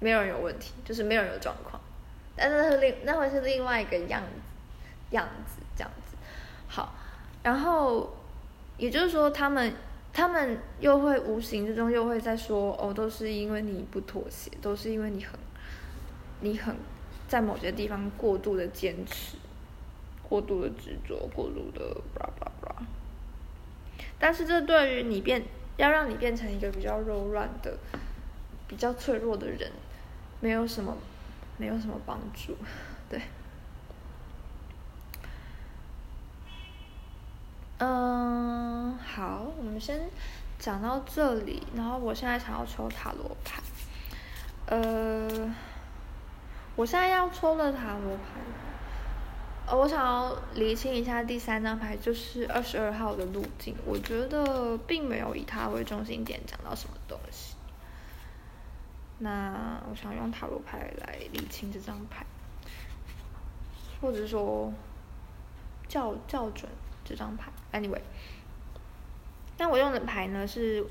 [0.00, 1.80] 没有人有问题，就是没有人有状况。
[2.36, 4.28] 但是另那会是另外一个样子，
[5.10, 5.57] 样子。
[7.48, 8.14] 然后
[8.76, 9.72] 也就是说，他们
[10.12, 15.40] 他们又会无形之中又会在说，哦，都是因为你不妥协，都是因为你很
[16.40, 16.76] 你很
[17.26, 19.38] 在某些地方过度的坚持，
[20.28, 22.82] 过度的执着，过度的，blah blah blah。
[24.18, 25.42] 但是这对于你变
[25.78, 27.78] 要让你变成一个比较柔软的、
[28.68, 29.72] 比较脆弱的人，
[30.40, 30.94] 没有什么
[31.56, 32.54] 没有什么帮助，
[33.08, 33.18] 对。
[37.78, 40.10] 嗯，好，我们先
[40.58, 43.62] 讲到这里，然后我现在想要抽塔罗牌，
[44.66, 45.54] 呃，
[46.74, 48.40] 我现在要抽的塔罗牌，
[49.68, 57.54] 呃，我想要厘清一下第三张牌，就是二十二号的路径，我觉得并没有以它为中心点讲到什么东西，
[59.18, 62.26] 那我想用塔罗牌来厘清这张牌，
[64.00, 64.72] 或者说
[65.88, 66.68] 校校准
[67.04, 67.52] 这张牌。
[67.72, 68.00] Anyway，
[69.58, 70.86] 那我用的牌呢是，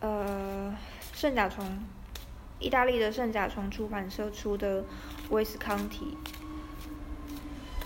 [0.00, 0.76] 呃，
[1.12, 1.64] 圣甲虫，
[2.58, 4.84] 意大利的圣甲虫出版社出的
[5.30, 6.18] 威斯康提，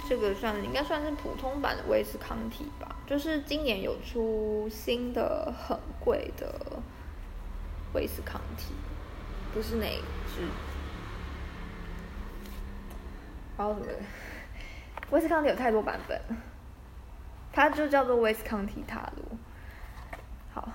[0.08, 6.82] 这个算应该算是普通版的威斯康提吧，就是今年有出新的很贵的
[7.92, 8.72] 威斯康提，
[9.52, 9.86] 不是哪
[10.34, 10.40] 支，
[13.58, 13.86] 然后什么，
[15.10, 16.18] 威斯康提有太多版本。
[17.54, 19.38] 它就叫做威斯康提塔罗。
[20.52, 20.68] 好，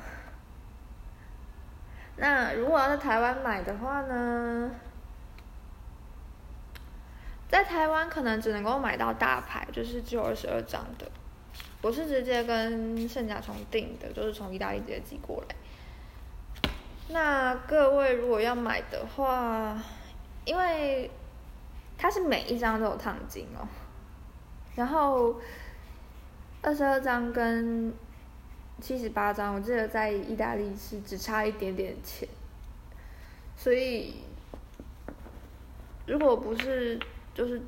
[2.15, 4.71] 那如果要在台湾买的话呢，
[7.49, 11.11] 在台湾可能只能够买到大牌，就是只有二十二张的。
[11.81, 15.55] 我是直接跟圣甲虫订的，就是从意大利直接寄过来。
[17.09, 19.77] 那各位如果要买的话，
[20.45, 21.11] 因为
[21.97, 23.67] 它是每一张都有烫金哦，
[24.75, 25.35] 然后。
[26.61, 27.93] 二十二张跟
[28.81, 32.27] 七十八张，我记得在意大利是只差一点点钱，
[33.55, 34.15] 所以
[36.05, 36.99] 如果不是
[37.33, 37.61] 就是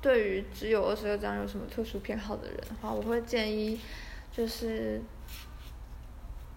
[0.00, 3.78] 对于只有二十二张有什么特殊偏好的人的话，我会建议
[4.32, 5.02] 就是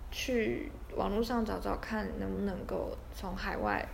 [0.09, 3.85] 去网络上找找看能不能够从海外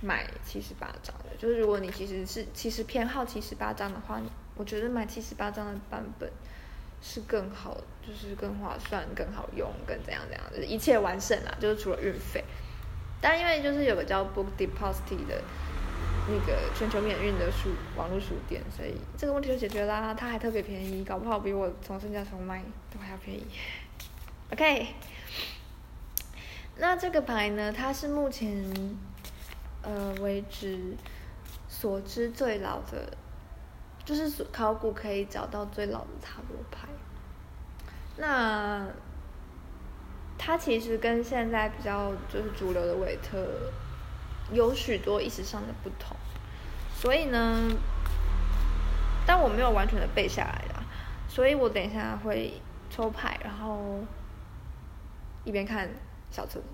[0.00, 1.36] 买七十八张的。
[1.38, 4.20] 就是如果你其实是其实偏好七十八张的话，
[4.56, 6.30] 我觉得买七十八张的版本。
[7.06, 11.54] 是更好，就是更划算、更好用、更怎样怎样，就是一切完胜啦。
[11.60, 12.42] 就是除了运费，
[13.20, 15.38] 但因为就是有个叫 Book Deposit 的
[16.26, 20.14] 那个全球免运的书网络书店，所以这个问题就解决啦。
[20.14, 23.46] 它还特别便宜，搞不好比我从圣价从卖都还要便宜。
[24.50, 24.86] OK，
[26.78, 28.96] 那这个牌呢，它是目前
[29.82, 30.96] 呃为止
[31.68, 33.14] 所知最老的。
[34.06, 36.86] 就是考古可以找到最老的塔罗牌，
[38.16, 38.86] 那
[40.38, 43.46] 它其实跟现在比较就是主流的韦特
[44.52, 46.16] 有许多意识上的不同，
[46.94, 47.70] 所以呢，
[49.26, 50.82] 但我没有完全的背下来啦，
[51.28, 54.00] 所以我等一下会抽牌，然后
[55.44, 55.88] 一边看
[56.30, 56.66] 小册子，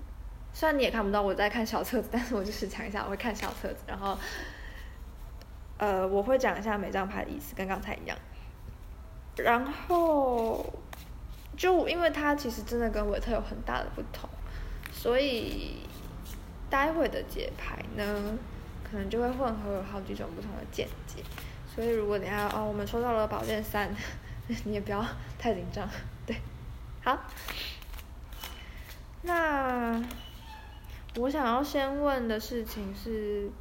[0.53, 4.17] 虽然你也看不到我在看小册子，但是我就是讲一下我会看小册子，然后。
[5.77, 8.15] 呃，我会讲一下每张牌的意思，跟刚才一样。
[9.35, 10.63] 然后，
[11.61, 14.27] 就因为它其实真的跟韦特有很大的不同，
[14.91, 15.75] 所以
[16.71, 18.35] 待会的解牌呢，
[18.83, 21.21] 可能就会混合有好几种不同的见解。
[21.67, 23.95] 所以如果等下哦，我们抽到了宝剑三，
[24.65, 25.05] 你也不要
[25.37, 25.87] 太紧张，
[26.25, 26.35] 对，
[27.03, 27.15] 好。
[29.21, 30.03] 那
[31.17, 33.51] 我想要先问的事情是。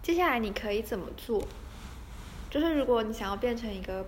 [0.00, 1.46] 接下来你可以怎么做？
[2.48, 4.04] 就是如果你想要变成一个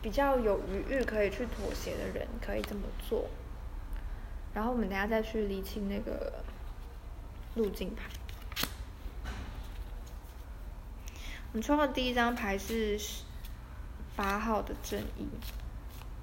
[0.00, 3.28] 比较有余裕可以去妥协的人，可以这么做？
[4.54, 6.42] 然后我们等下再去理清那个
[7.54, 8.04] 路径牌。
[11.52, 12.98] 我们抽到第一张牌是
[14.14, 15.28] 八号的正义。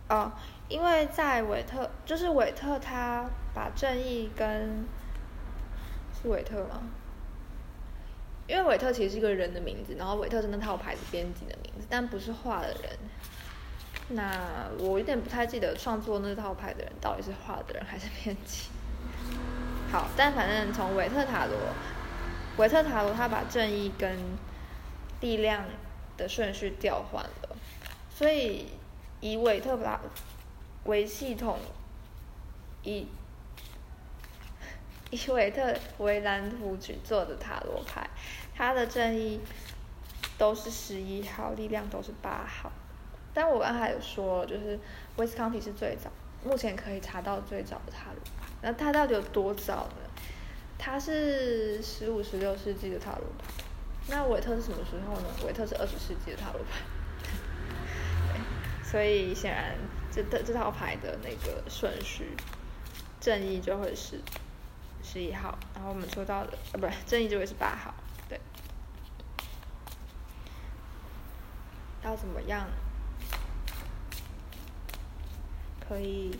[0.07, 0.31] 哦，
[0.69, 4.85] 因为在韦特，就是韦特他把正义跟
[6.21, 6.83] 是韦特吗？
[8.47, 12.99] 因为韦特其实是一个人的名字，然后韦特是那套牌子编辑的名字，但不是画的人。
[14.09, 18.69] 那我有点不太记得创作那套牌的人到底是画的人还是编辑。
[19.91, 21.57] 好，但反正从韦特塔罗，
[22.57, 24.15] 韦特塔罗他把正义跟
[25.21, 25.65] 力量
[26.17, 27.55] 的顺序调换了，
[28.13, 28.67] 所以
[29.21, 29.99] 以韦特塔
[30.83, 31.57] 为系统，
[32.83, 33.07] 以
[35.09, 38.07] 以韦特为蓝图去做的塔罗牌。
[38.53, 39.39] 他的正义
[40.37, 42.71] 都是十一号，力量都是八号。
[43.35, 44.79] 但我刚才有说，就是
[45.17, 46.09] 威斯康提是最早，
[46.43, 48.47] 目前可以查到最早的塔罗牌。
[48.61, 50.09] 那它到底有多早呢？
[50.77, 53.53] 它是十五、十六世纪的塔罗牌。
[54.07, 55.27] 那韦特是什么时候呢？
[55.45, 56.79] 韦特是二十世纪的塔罗牌。
[58.83, 59.75] 所以显然
[60.09, 62.37] 这这这套牌的那个顺序，
[63.19, 64.21] 正义就会是
[65.03, 67.93] 十一号，然后我们抽到的呃，不是正义就会是八号。
[68.29, 68.39] 对
[72.03, 72.67] 要怎么样
[75.87, 76.37] 可以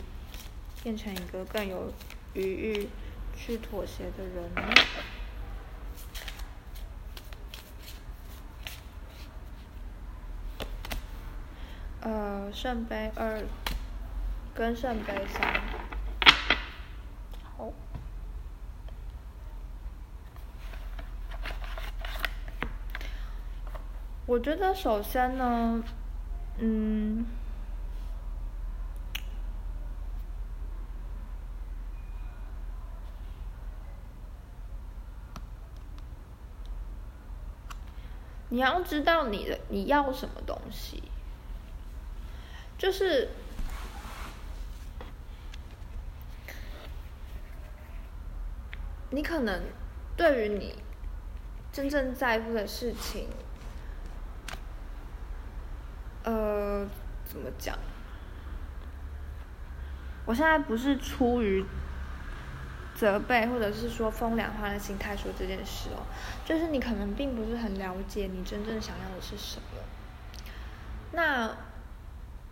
[0.82, 1.92] 变成一个更有
[2.34, 2.88] 余裕
[3.36, 4.50] 去妥协的人？
[12.00, 13.42] 呃，圣杯二
[14.54, 15.60] 跟圣杯三，
[17.56, 17.72] 好。
[24.24, 25.82] 我觉得首先呢，
[26.58, 27.26] 嗯，
[38.56, 41.02] 你要知道你的你要什么东西，
[42.78, 43.28] 就是
[49.10, 49.62] 你可能
[50.16, 50.74] 对于你
[51.70, 53.28] 真正在乎的事情。
[56.24, 56.88] 呃，
[57.26, 57.78] 怎么讲？
[60.24, 61.62] 我现在不是出于
[62.96, 66.02] 责备或者是说风凉话的心态说这件事哦，
[66.44, 69.78] 就是你可能并不是很了解你真正想要的是什么。
[71.12, 71.54] 那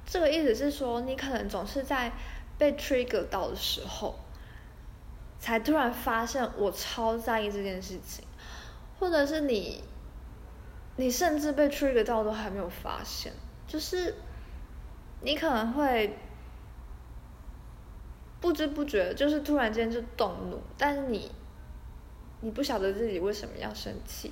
[0.06, 2.12] 这个意思是说，你可能总是在
[2.58, 4.14] 被 trigger 到的时候，
[5.38, 8.24] 才突然发现我超在意这件事情，
[8.98, 9.82] 或者是你，
[10.96, 13.32] 你甚至被 trigger 到都还没有发现。
[13.66, 14.14] 就是
[15.22, 16.18] 你可能会
[18.44, 21.32] 不知不觉，就是突然间就动怒，但是你
[22.42, 24.30] 你不晓得自己为什么要生气，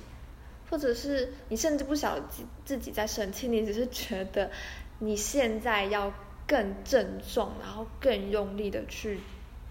[0.69, 4.51] 或者是你甚至不晓得自自己在生气，你只是觉得
[4.99, 6.13] 你现在要
[6.45, 9.19] 更郑重，然后更用力的去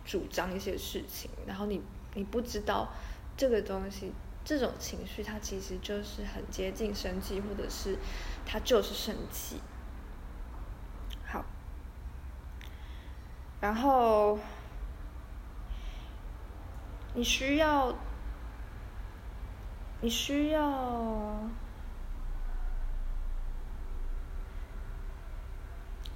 [0.05, 1.81] 主张一些事情，然后你
[2.15, 2.93] 你不知道
[3.37, 4.11] 这个东西，
[4.45, 7.97] 这种情绪它其实就是很接近生气，或者是。
[8.45, 9.61] 它就是生气，
[11.25, 11.45] 好，
[13.63, 14.37] 然后
[17.15, 17.95] 你需要，
[20.01, 21.39] 你需要，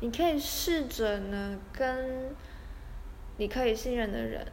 [0.00, 2.34] 你可以试着呢，跟
[3.36, 4.50] 你可以信任的人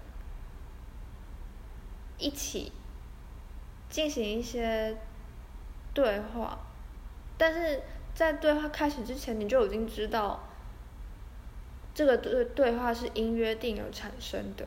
[2.20, 2.72] 一起
[3.89, 4.96] 进行一些
[5.96, 6.60] 对话。
[7.39, 7.82] 但是
[8.14, 10.44] 在对话开始之前，你就已经知道，
[11.94, 14.66] 这个对对话是因约定而产生的，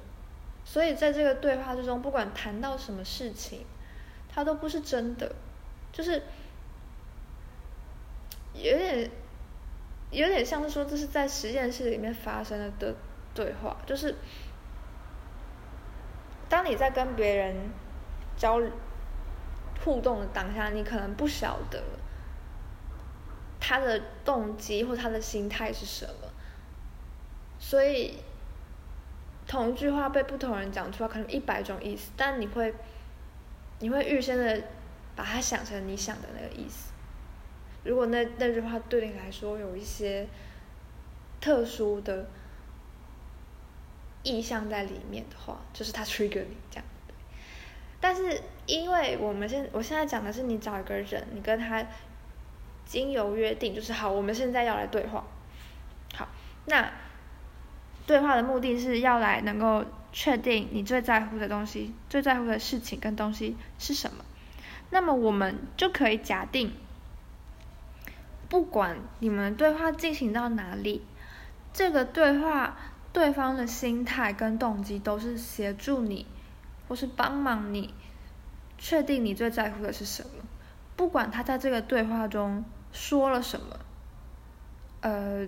[0.65, 3.65] 所以在这个对话之中，不管谈到什么事情，
[4.29, 5.35] 它都不是真的，
[5.93, 6.23] 就是
[8.55, 9.11] 有点
[10.11, 12.95] 有点像是说这是在实验室里面发生的的
[13.35, 14.15] 对话，就是
[16.49, 17.57] 当你在跟别人
[18.37, 18.61] 交
[19.85, 21.83] 互动的当下，你可能不晓得。
[23.59, 26.31] 他的动机或他的心态是什么？
[27.69, 28.15] 所以
[29.45, 32.73] 同一句话被不同人讲出来，可能一百种意思，但你会
[33.81, 34.63] 你会预先的
[35.17, 36.93] 把它想成你想的那个意思。
[37.83, 40.29] 如果那那句话对你来说有一些
[41.41, 42.29] 特殊的
[44.23, 46.85] 意象在里面的话，就是他 trigger 你这样。
[48.01, 51.85] 但是因为我们现我现在讲的是你找一个人，你跟他。
[52.89, 55.25] 经由约定，就是好，我们现在要来对话。
[56.15, 56.29] 好，
[56.67, 56.89] 那
[58.07, 64.25] 对话的目的是要来能够确定你最在乎的东西、最在乎的事情跟东西是什么。
[64.91, 66.73] 那么我们就可以假定，
[68.49, 71.03] 不管你们对话进行到哪里，
[71.73, 72.77] 这个对话
[73.13, 76.27] 对方的心态跟动机都是协助你，
[76.89, 77.93] 或是帮忙你
[78.79, 80.31] 确定你最在乎的是什么。
[80.97, 82.65] 不管他在这个对话中。
[82.93, 83.79] 说了什么，
[85.03, 85.47] 呃，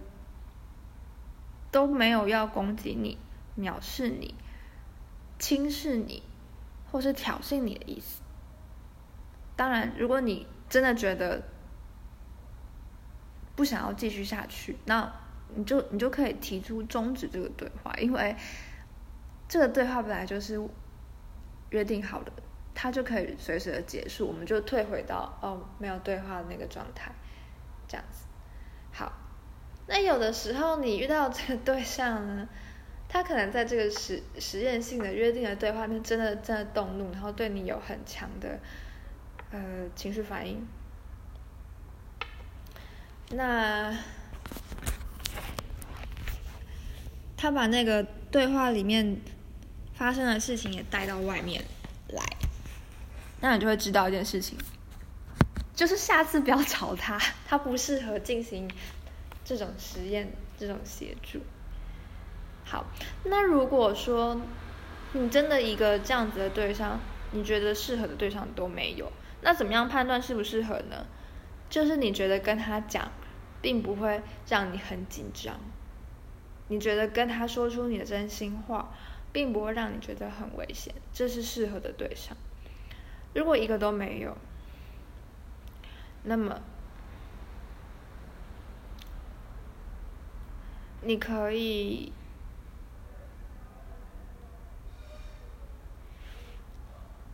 [1.70, 3.18] 都没有要攻击你、
[3.58, 4.34] 藐视你、
[5.38, 6.22] 轻视你，
[6.90, 8.22] 或是挑衅你的意思。
[9.56, 11.42] 当然，如果你真的觉得
[13.56, 15.12] 不想要继续下去，那
[15.54, 18.36] 你就你就可以提出终止这个对话，因为
[19.48, 20.60] 这个对话本来就是
[21.70, 22.32] 约定好的，
[22.74, 27.12] 它就可以随时的结束，我们就退回到哦没有对话的那个状态。
[27.88, 28.26] 这样子，
[29.88, 32.46] 那有的时候你遇到这个对象呢，
[33.08, 38.60] 他可能在这个实实验性的约定的对话面真的真的动怒，然后对你有很强的
[39.50, 39.58] 呃
[39.96, 40.68] 情绪反应。
[43.30, 43.96] 那
[47.36, 49.18] 他把那个对话里面
[49.94, 51.64] 发生的事情也带到外面
[52.08, 52.22] 来，
[53.40, 54.58] 那你就会知道一件事情，
[55.74, 58.70] 就是下次不要 找他，他不适合进行
[59.48, 61.40] 这种实验、这种协助。
[62.66, 62.84] 好，
[63.24, 64.38] 那如果说
[65.14, 67.00] 你真的一个这样子的对象，
[67.32, 71.06] 你觉得适合的对象都没有，那怎么样判断适不适合呢？
[71.70, 73.10] 就是你觉得跟他讲，
[73.62, 75.58] 并不会让你很紧张，
[76.68, 78.92] 你觉得跟他说出你的真心话，
[79.32, 82.36] 并不会让你觉得很危险，这是适合的对象。
[83.32, 84.36] 如果一个都没有，
[86.24, 86.60] 那么
[91.02, 92.12] 你可以。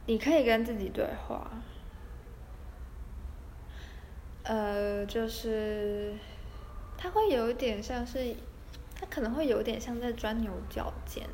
[0.07, 1.51] 你可以跟自己对话，
[4.43, 6.13] 呃，就是
[6.99, 8.37] 他会有一点像是，
[8.95, 11.27] 他可能会有点像在钻牛角尖，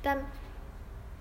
[0.00, 0.24] 但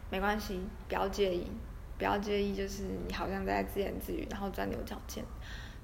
[0.10, 1.52] 没关系，不要介意，
[1.98, 5.22] 不要介意，就是你好像在自言自语，然后钻牛角尖，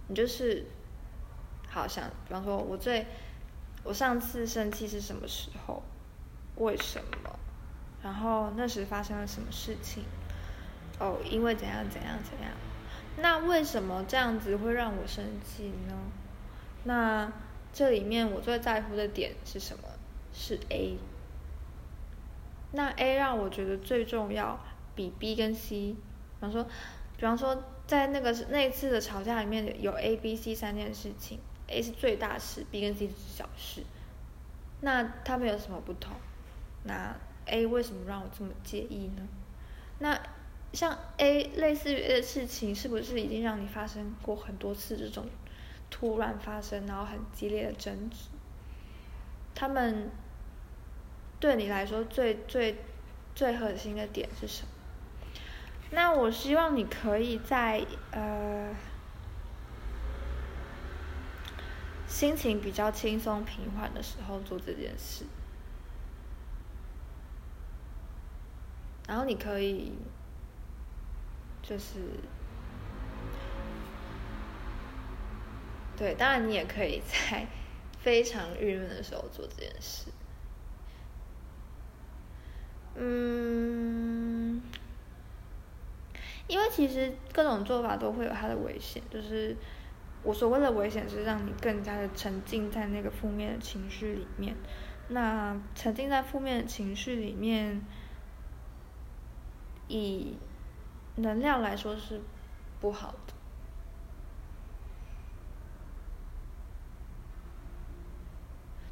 [0.08, 0.66] 你就是
[1.68, 3.06] 好像，比方说我最
[3.84, 5.82] 我上次生气是什么时候，
[6.58, 7.40] 为什么，
[8.04, 10.04] 然后那时发生了什么事情。
[11.00, 12.52] 哦，因为怎样怎样怎样，
[13.18, 15.98] 那为什么这样子会让我生气呢？
[16.84, 17.32] 那
[17.74, 19.84] 这里面我最在乎的点是什么？
[20.32, 20.98] 是 A。
[22.74, 24.60] 那 A 让我觉得最重要，
[24.94, 25.98] 比 B 跟 C，比
[26.40, 26.64] 方说，
[27.18, 31.40] 比方说在那个那次的吵架里面有 A、B、C 三件事情
[31.72, 33.84] ，A 是最大事，B 跟 C 是小事。
[34.82, 36.14] 那他们有什么不同？
[36.84, 37.16] 那
[37.46, 39.28] A 为什么让我这么介意呢？
[40.00, 40.20] 那
[40.74, 45.28] 像 A 类似于的事情，是不是已经让你发生过很多次这种
[45.90, 48.30] 突然发生然后很激烈的争执？
[49.54, 50.10] 他们
[51.40, 52.78] 对你来说最最
[53.36, 54.70] 最核心的点是什么？
[55.92, 58.74] 那我希望你可以在呃
[62.12, 65.26] 心情比较轻松平缓的时候做这件事，
[69.08, 69.94] 然后你可以。
[71.64, 72.00] 就是，
[75.96, 77.46] 对，当然你也可以在
[78.00, 80.12] 非常郁闷的时候做这件事。
[82.96, 84.60] 嗯，
[86.48, 89.56] 因为其实各种做法都会有它的危险，就是
[90.24, 94.56] 我所谓的危险是让你更加的沉浸在那个负面的情绪里面。
[95.10, 97.82] 那沉浸在负面的情绪里面，
[99.88, 100.38] 以。
[101.18, 102.22] 能量来说是
[102.80, 103.34] 不好的，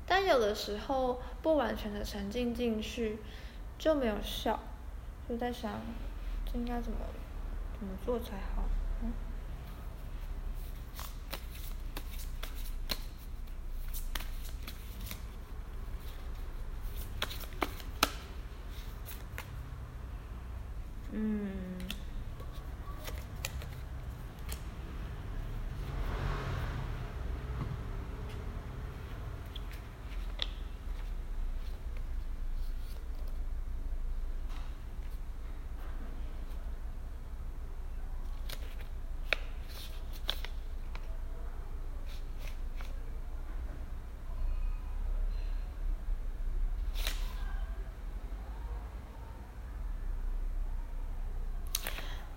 [0.05, 3.19] 但有的时候不完全的沉浸进去
[3.77, 4.59] 就没有效，
[5.29, 5.79] 就在想
[6.45, 6.97] 这应该怎么
[7.79, 8.63] 怎么做才好。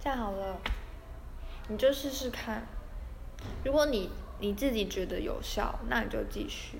[0.02, 0.58] 这样好了，
[1.68, 2.66] 你就试试看。
[3.64, 6.78] 如果你你自己觉得有效，那你就继续；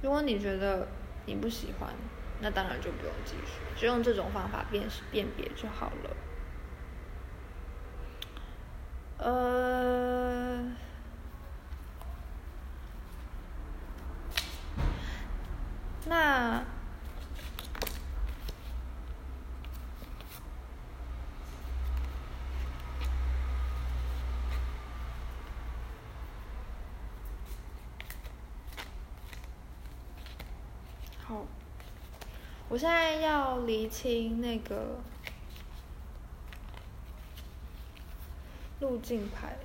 [0.00, 0.86] 如果你觉得
[1.24, 1.92] 你不喜欢，
[2.40, 6.16] 那当然就不用继续，就用这种方法辨识辨别就好了。
[9.18, 10.70] 呃，
[16.04, 16.62] 那。
[32.76, 34.98] 我现在要厘清那个
[38.80, 39.56] 路径牌，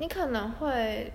[0.00, 1.12] 你可能会，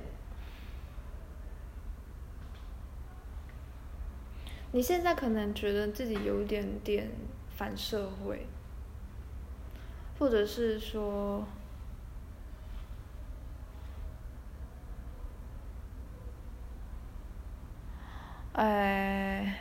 [4.74, 7.10] 你现在可能觉得自己有点点
[7.56, 8.46] 反社会，
[10.20, 11.46] 或者是说，
[18.52, 19.60] 哎，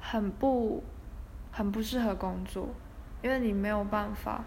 [0.00, 0.82] 很不
[1.52, 2.70] 很不适合工作，
[3.22, 4.44] 因为你没有办法。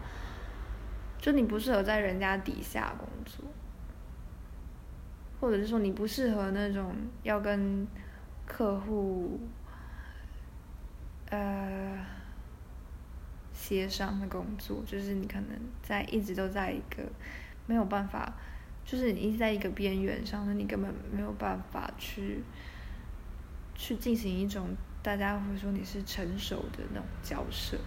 [1.20, 3.43] 就你不适合在人家底下工作，
[5.39, 6.93] 或者是说你不适合那种
[7.24, 7.88] 要跟。
[8.49, 9.38] 客户，
[11.30, 11.99] 呃，
[13.51, 15.49] 协商的工作，就是你可能
[15.84, 17.03] 在一直都在一个
[17.65, 18.34] 没有办法，
[18.86, 22.41] 就是你一直在一个边缘上，那你根本没有办法去
[23.76, 24.70] 去进行一种
[25.03, 27.78] 大家会说你是成熟的那种交涉，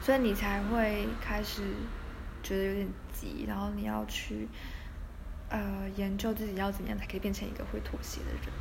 [0.00, 1.62] 所以你才会开始
[2.42, 4.48] 觉得有点急，然后你要去
[5.48, 8.52] 呃研究自己要怎样才可以变成一个会妥协的人。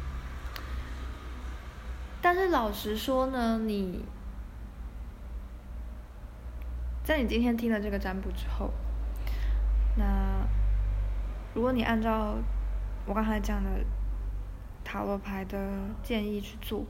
[2.21, 4.03] 但是老实说呢，你
[7.03, 8.71] 在你今天听了这个占卜之后，
[9.97, 10.45] 那
[11.53, 12.35] 如果你按照
[13.05, 13.69] 我刚才讲的
[14.83, 15.71] 塔罗牌的
[16.03, 16.85] 建议去做，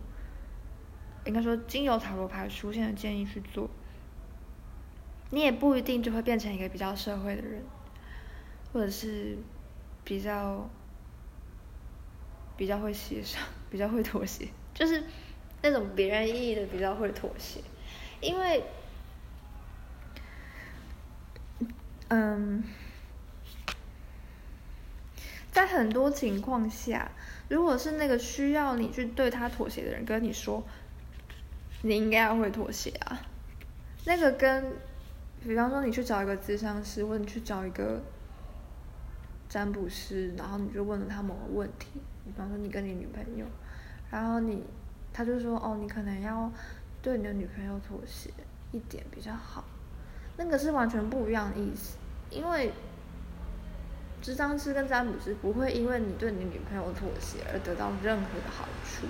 [1.26, 3.70] 应该说经由塔罗牌出现的建议去做，
[5.32, 7.64] 你也不一定就会变成一个比较社会的人，
[8.74, 9.38] 或者是
[10.04, 10.70] 比较
[12.58, 14.48] 比较会协商、 比较会妥协。
[14.74, 15.04] 就是
[15.62, 17.62] 那种别人意义的比较会妥协，
[18.22, 18.64] 因为，
[22.08, 22.64] 嗯，
[25.52, 27.12] 在很多情况下，
[27.50, 30.64] 如果是那个需要你去对他妥协的人跟你说，
[31.82, 33.22] 你应该要会妥协啊，
[34.06, 34.74] 那个跟，
[35.42, 38.02] 比方说你去找一个咨商师，或者你去找一个
[39.48, 43.46] 占卜师，然后你就问了他某个问题，比方说你跟你女朋友。
[44.12, 44.64] 然后你，
[45.14, 46.52] 他就说哦，你可能要
[47.02, 48.32] 对你的女朋友妥协
[48.72, 49.64] 一点比较好，
[50.36, 51.98] 那个是完全不一样的意思。
[52.30, 52.74] 因为，
[54.22, 59.06] 智商师跟占卜师不会因为你对你女朋友妥协而得到任何的好处，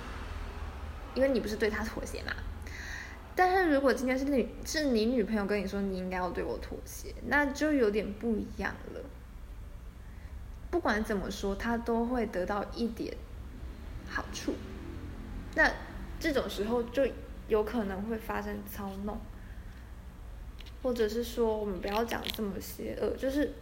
[1.15, 2.33] 因为你不是对他妥协嘛。
[3.39, 8.99] 但是如果今天是你是你女朋友跟你说你应该要对我妥协，那就有点不一样了。
[10.69, 13.15] 不管怎么说，他都会得到一点
[14.09, 14.55] 好处。
[15.55, 15.71] 那
[16.19, 17.07] 这种时候就
[17.47, 19.17] 有可能会发生操弄，
[20.83, 23.53] 或者是说我们不要讲这么邪恶，就是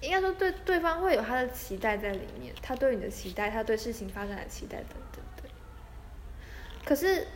[0.00, 5.09] 应该说对对方会有他的期待在里面，他对你的期待，他对事情发展的期待等等。
[6.84, 7.26] 可是，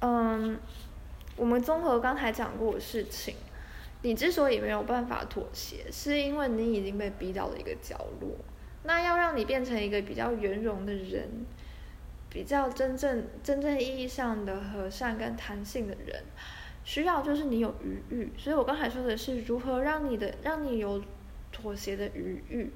[0.00, 0.58] 嗯，
[1.36, 3.34] 我们综合刚才讲过的事情，
[4.02, 8.30] 你之所以没有办法妥协，是因为你已经被逼到了一个角落。
[8.82, 11.46] 那要让你变成一个比较圆融的人，
[12.28, 16.24] 比较真正真正意义上的和善跟弹性的人，
[16.82, 18.32] 需要就是你有余欲。
[18.38, 21.02] 所以我刚才说的是如何让你的让你有
[21.52, 22.72] 妥协的余欲。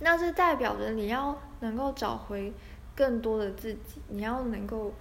[0.00, 2.52] 那是代表着你要能够找回
[2.98, 4.92] 更多的自己，你要能够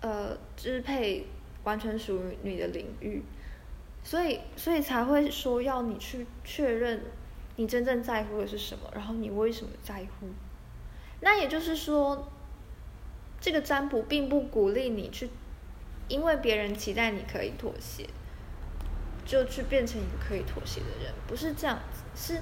[0.00, 1.24] 呃支配
[1.62, 3.22] 完全属于你的领域，
[4.02, 7.00] 所以所以才会说要你去确认。
[7.54, 8.90] 你真正在乎的是什么？
[8.94, 10.26] 然后你为什么在乎？
[11.20, 12.26] 那也就是说，
[13.38, 15.28] 这个占卜并不鼓励你去，
[16.08, 18.08] 因为别人期待你可以妥协，
[19.26, 22.02] 就去变成一个可以妥协的人，不是这样子。
[22.16, 22.40] 是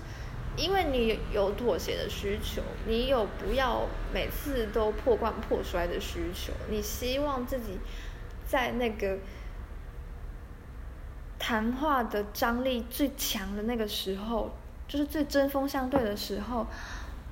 [0.57, 7.79] 因为你有妥协的需求，你有不要每次都破罐破摔的需求，你希望自己
[8.47, 9.19] 在那个
[11.39, 14.51] 谈话的张力最强的那个时候。
[14.89, 16.67] 就是最针锋相对的时候，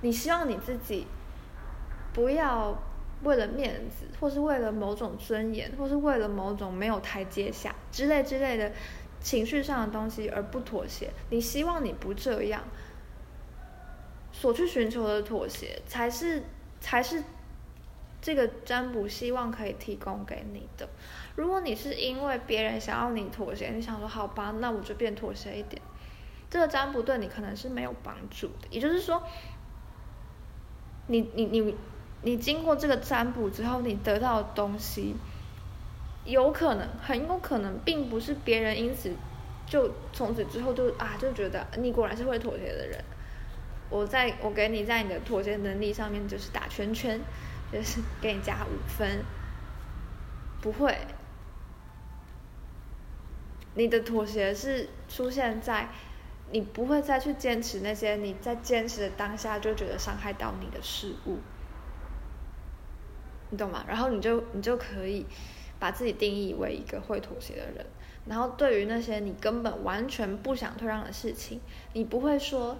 [0.00, 1.08] 你希望你自己
[2.12, 2.80] 不要
[3.24, 8.70] 为了面子，或是为了某种尊严，或是为了某种没有台阶下之类之类的
[9.20, 11.10] 情绪上的东西而不妥协。
[11.30, 12.62] 你希望你不这样，
[14.38, 16.44] 所去寻求的妥协，才是
[16.80, 17.24] 才是
[18.22, 20.88] 这个占卜希望可以提供给你的。
[21.34, 25.82] 如果你是因为别人想要你妥协，你想说好吧，那我就变妥协一点。
[26.48, 29.20] 这个占卜对你可能是没有帮助的，也就是说，
[31.08, 31.74] 你你你
[32.22, 35.16] 你经过这个占卜之后，你得到的东西，
[36.24, 39.12] 有可能很有可能并不是别人因此
[39.66, 43.04] 就从此之后就啊就觉得你果然是会妥协的人，
[43.90, 47.20] 我在我给你在你的妥协能力上面就是打圈圈，
[47.72, 49.24] 就是给你加五分，
[50.60, 50.96] 不会，
[53.74, 55.88] 你的妥协是出现在。
[56.50, 61.36] 你不会再去坚持那些你在坚持的当下就觉得伤害到你的事物，
[63.50, 63.84] 你懂吗？
[63.86, 65.26] 然后你就你就可以
[65.78, 67.84] 把自己定义为一个会妥协的人。
[68.24, 71.60] 然后对于那些你根本完全不想退让的事情，
[71.92, 72.78] 你不会说，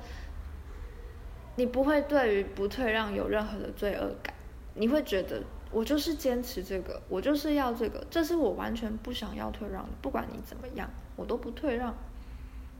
[1.58, 4.32] 你不会对于不退让有任何的罪恶感，
[4.74, 5.42] 你会觉得
[5.72, 11.92] 我就是坚持这个，我就是要这个，这是我完全不想要退让的，不管你怎么样，我都不退让。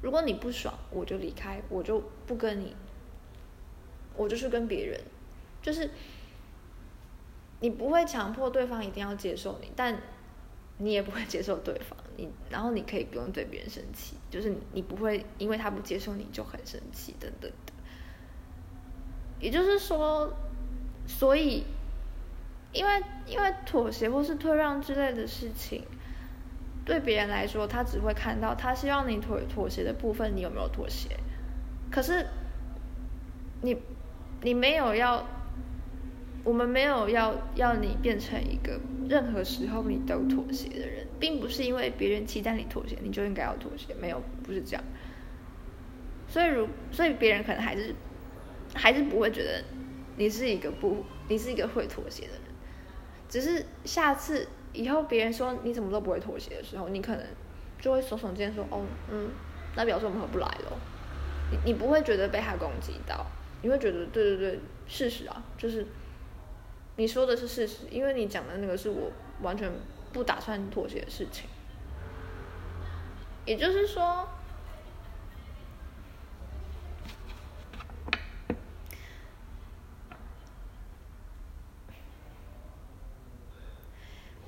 [0.01, 2.77] 如果你不爽，我就离开，我就不跟你，
[4.17, 5.01] 我就是跟别人，
[5.61, 5.91] 就是
[7.59, 10.01] 你不会强迫对方一定要接受你，但
[10.77, 11.99] 你也不会接受对方。
[12.17, 17.73] 你然后你可以不用对别人生气，就是你不会因为他不接受你就很生气等等的。
[19.41, 20.33] 也就是说，
[21.07, 21.65] 所以
[22.73, 25.85] 因为因为妥协或是退让之类的事情，
[26.85, 31.09] 对别人来说，他只会看到他希望你妥妥协的部分，你有没有妥协？
[31.91, 32.27] 可是
[33.63, 33.77] 你
[34.43, 35.27] 你没有要。
[36.45, 44.83] 我们没有要要你变成一个任何时候你都妥协的人，并不是因为别人期待你妥协，你就应该要妥协，没有，不是这样。
[46.27, 47.95] 所以如所以别人可能还是
[48.75, 49.63] 还是不会觉得
[50.17, 52.43] 你是一个不你是一个会妥协的人，
[53.29, 57.25] 只是下次以后别人说你怎么都不会妥协的时候，你可能
[57.81, 59.31] 就会耸耸肩说哦嗯，
[59.77, 60.81] 那表示我们合不来了。
[61.51, 63.27] 你你不会觉得被他攻击到，
[63.63, 65.87] 你会觉得对对对，事实啊，就是。
[67.01, 69.71] 你说的是事实，因为你讲的那个是我完全
[70.13, 71.49] 不打算妥协的事情。
[73.45, 74.29] 也就是说，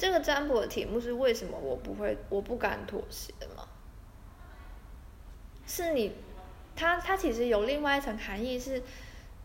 [0.00, 3.68] 这个占卜的题目是为什么我不会，我不敢妥协吗？
[5.66, 6.14] 是你，
[6.74, 8.82] 它它其实有另外一层含义，是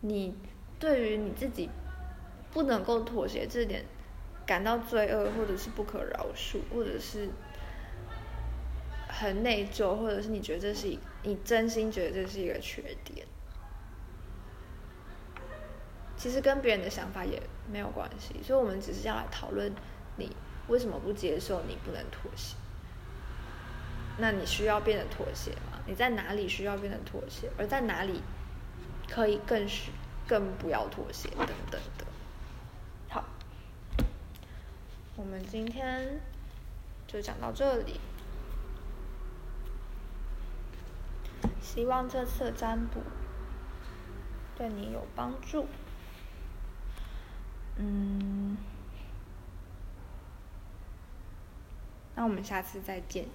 [0.00, 0.34] 你
[0.78, 1.68] 对于你自己。
[2.52, 3.84] 不能够妥协这点，
[4.46, 7.28] 感到罪恶，或者是不可饶恕，或者是
[9.06, 13.26] 很内疚，或者是你觉得这是一，你真心觉得这是一个缺点，
[16.16, 19.70] 其实跟别人的想法也没有关系，所以我们只是要来讨论
[20.16, 20.34] 你
[20.68, 22.56] 为什么不接受，你不能妥协，
[24.18, 25.78] 那你需要变得妥协吗？
[25.86, 28.22] 你在哪里需要变得妥协，而在哪里
[29.08, 29.92] 可以更需
[30.26, 32.06] 更不要妥协等等的。
[33.08, 33.24] 好
[35.14, 36.20] 我们今天
[37.06, 38.00] 就讲到这里，
[41.62, 43.00] 希望这次占卜
[44.56, 45.66] 对你有帮助。
[47.76, 48.56] 嗯，
[52.16, 53.26] 那我们下次再见。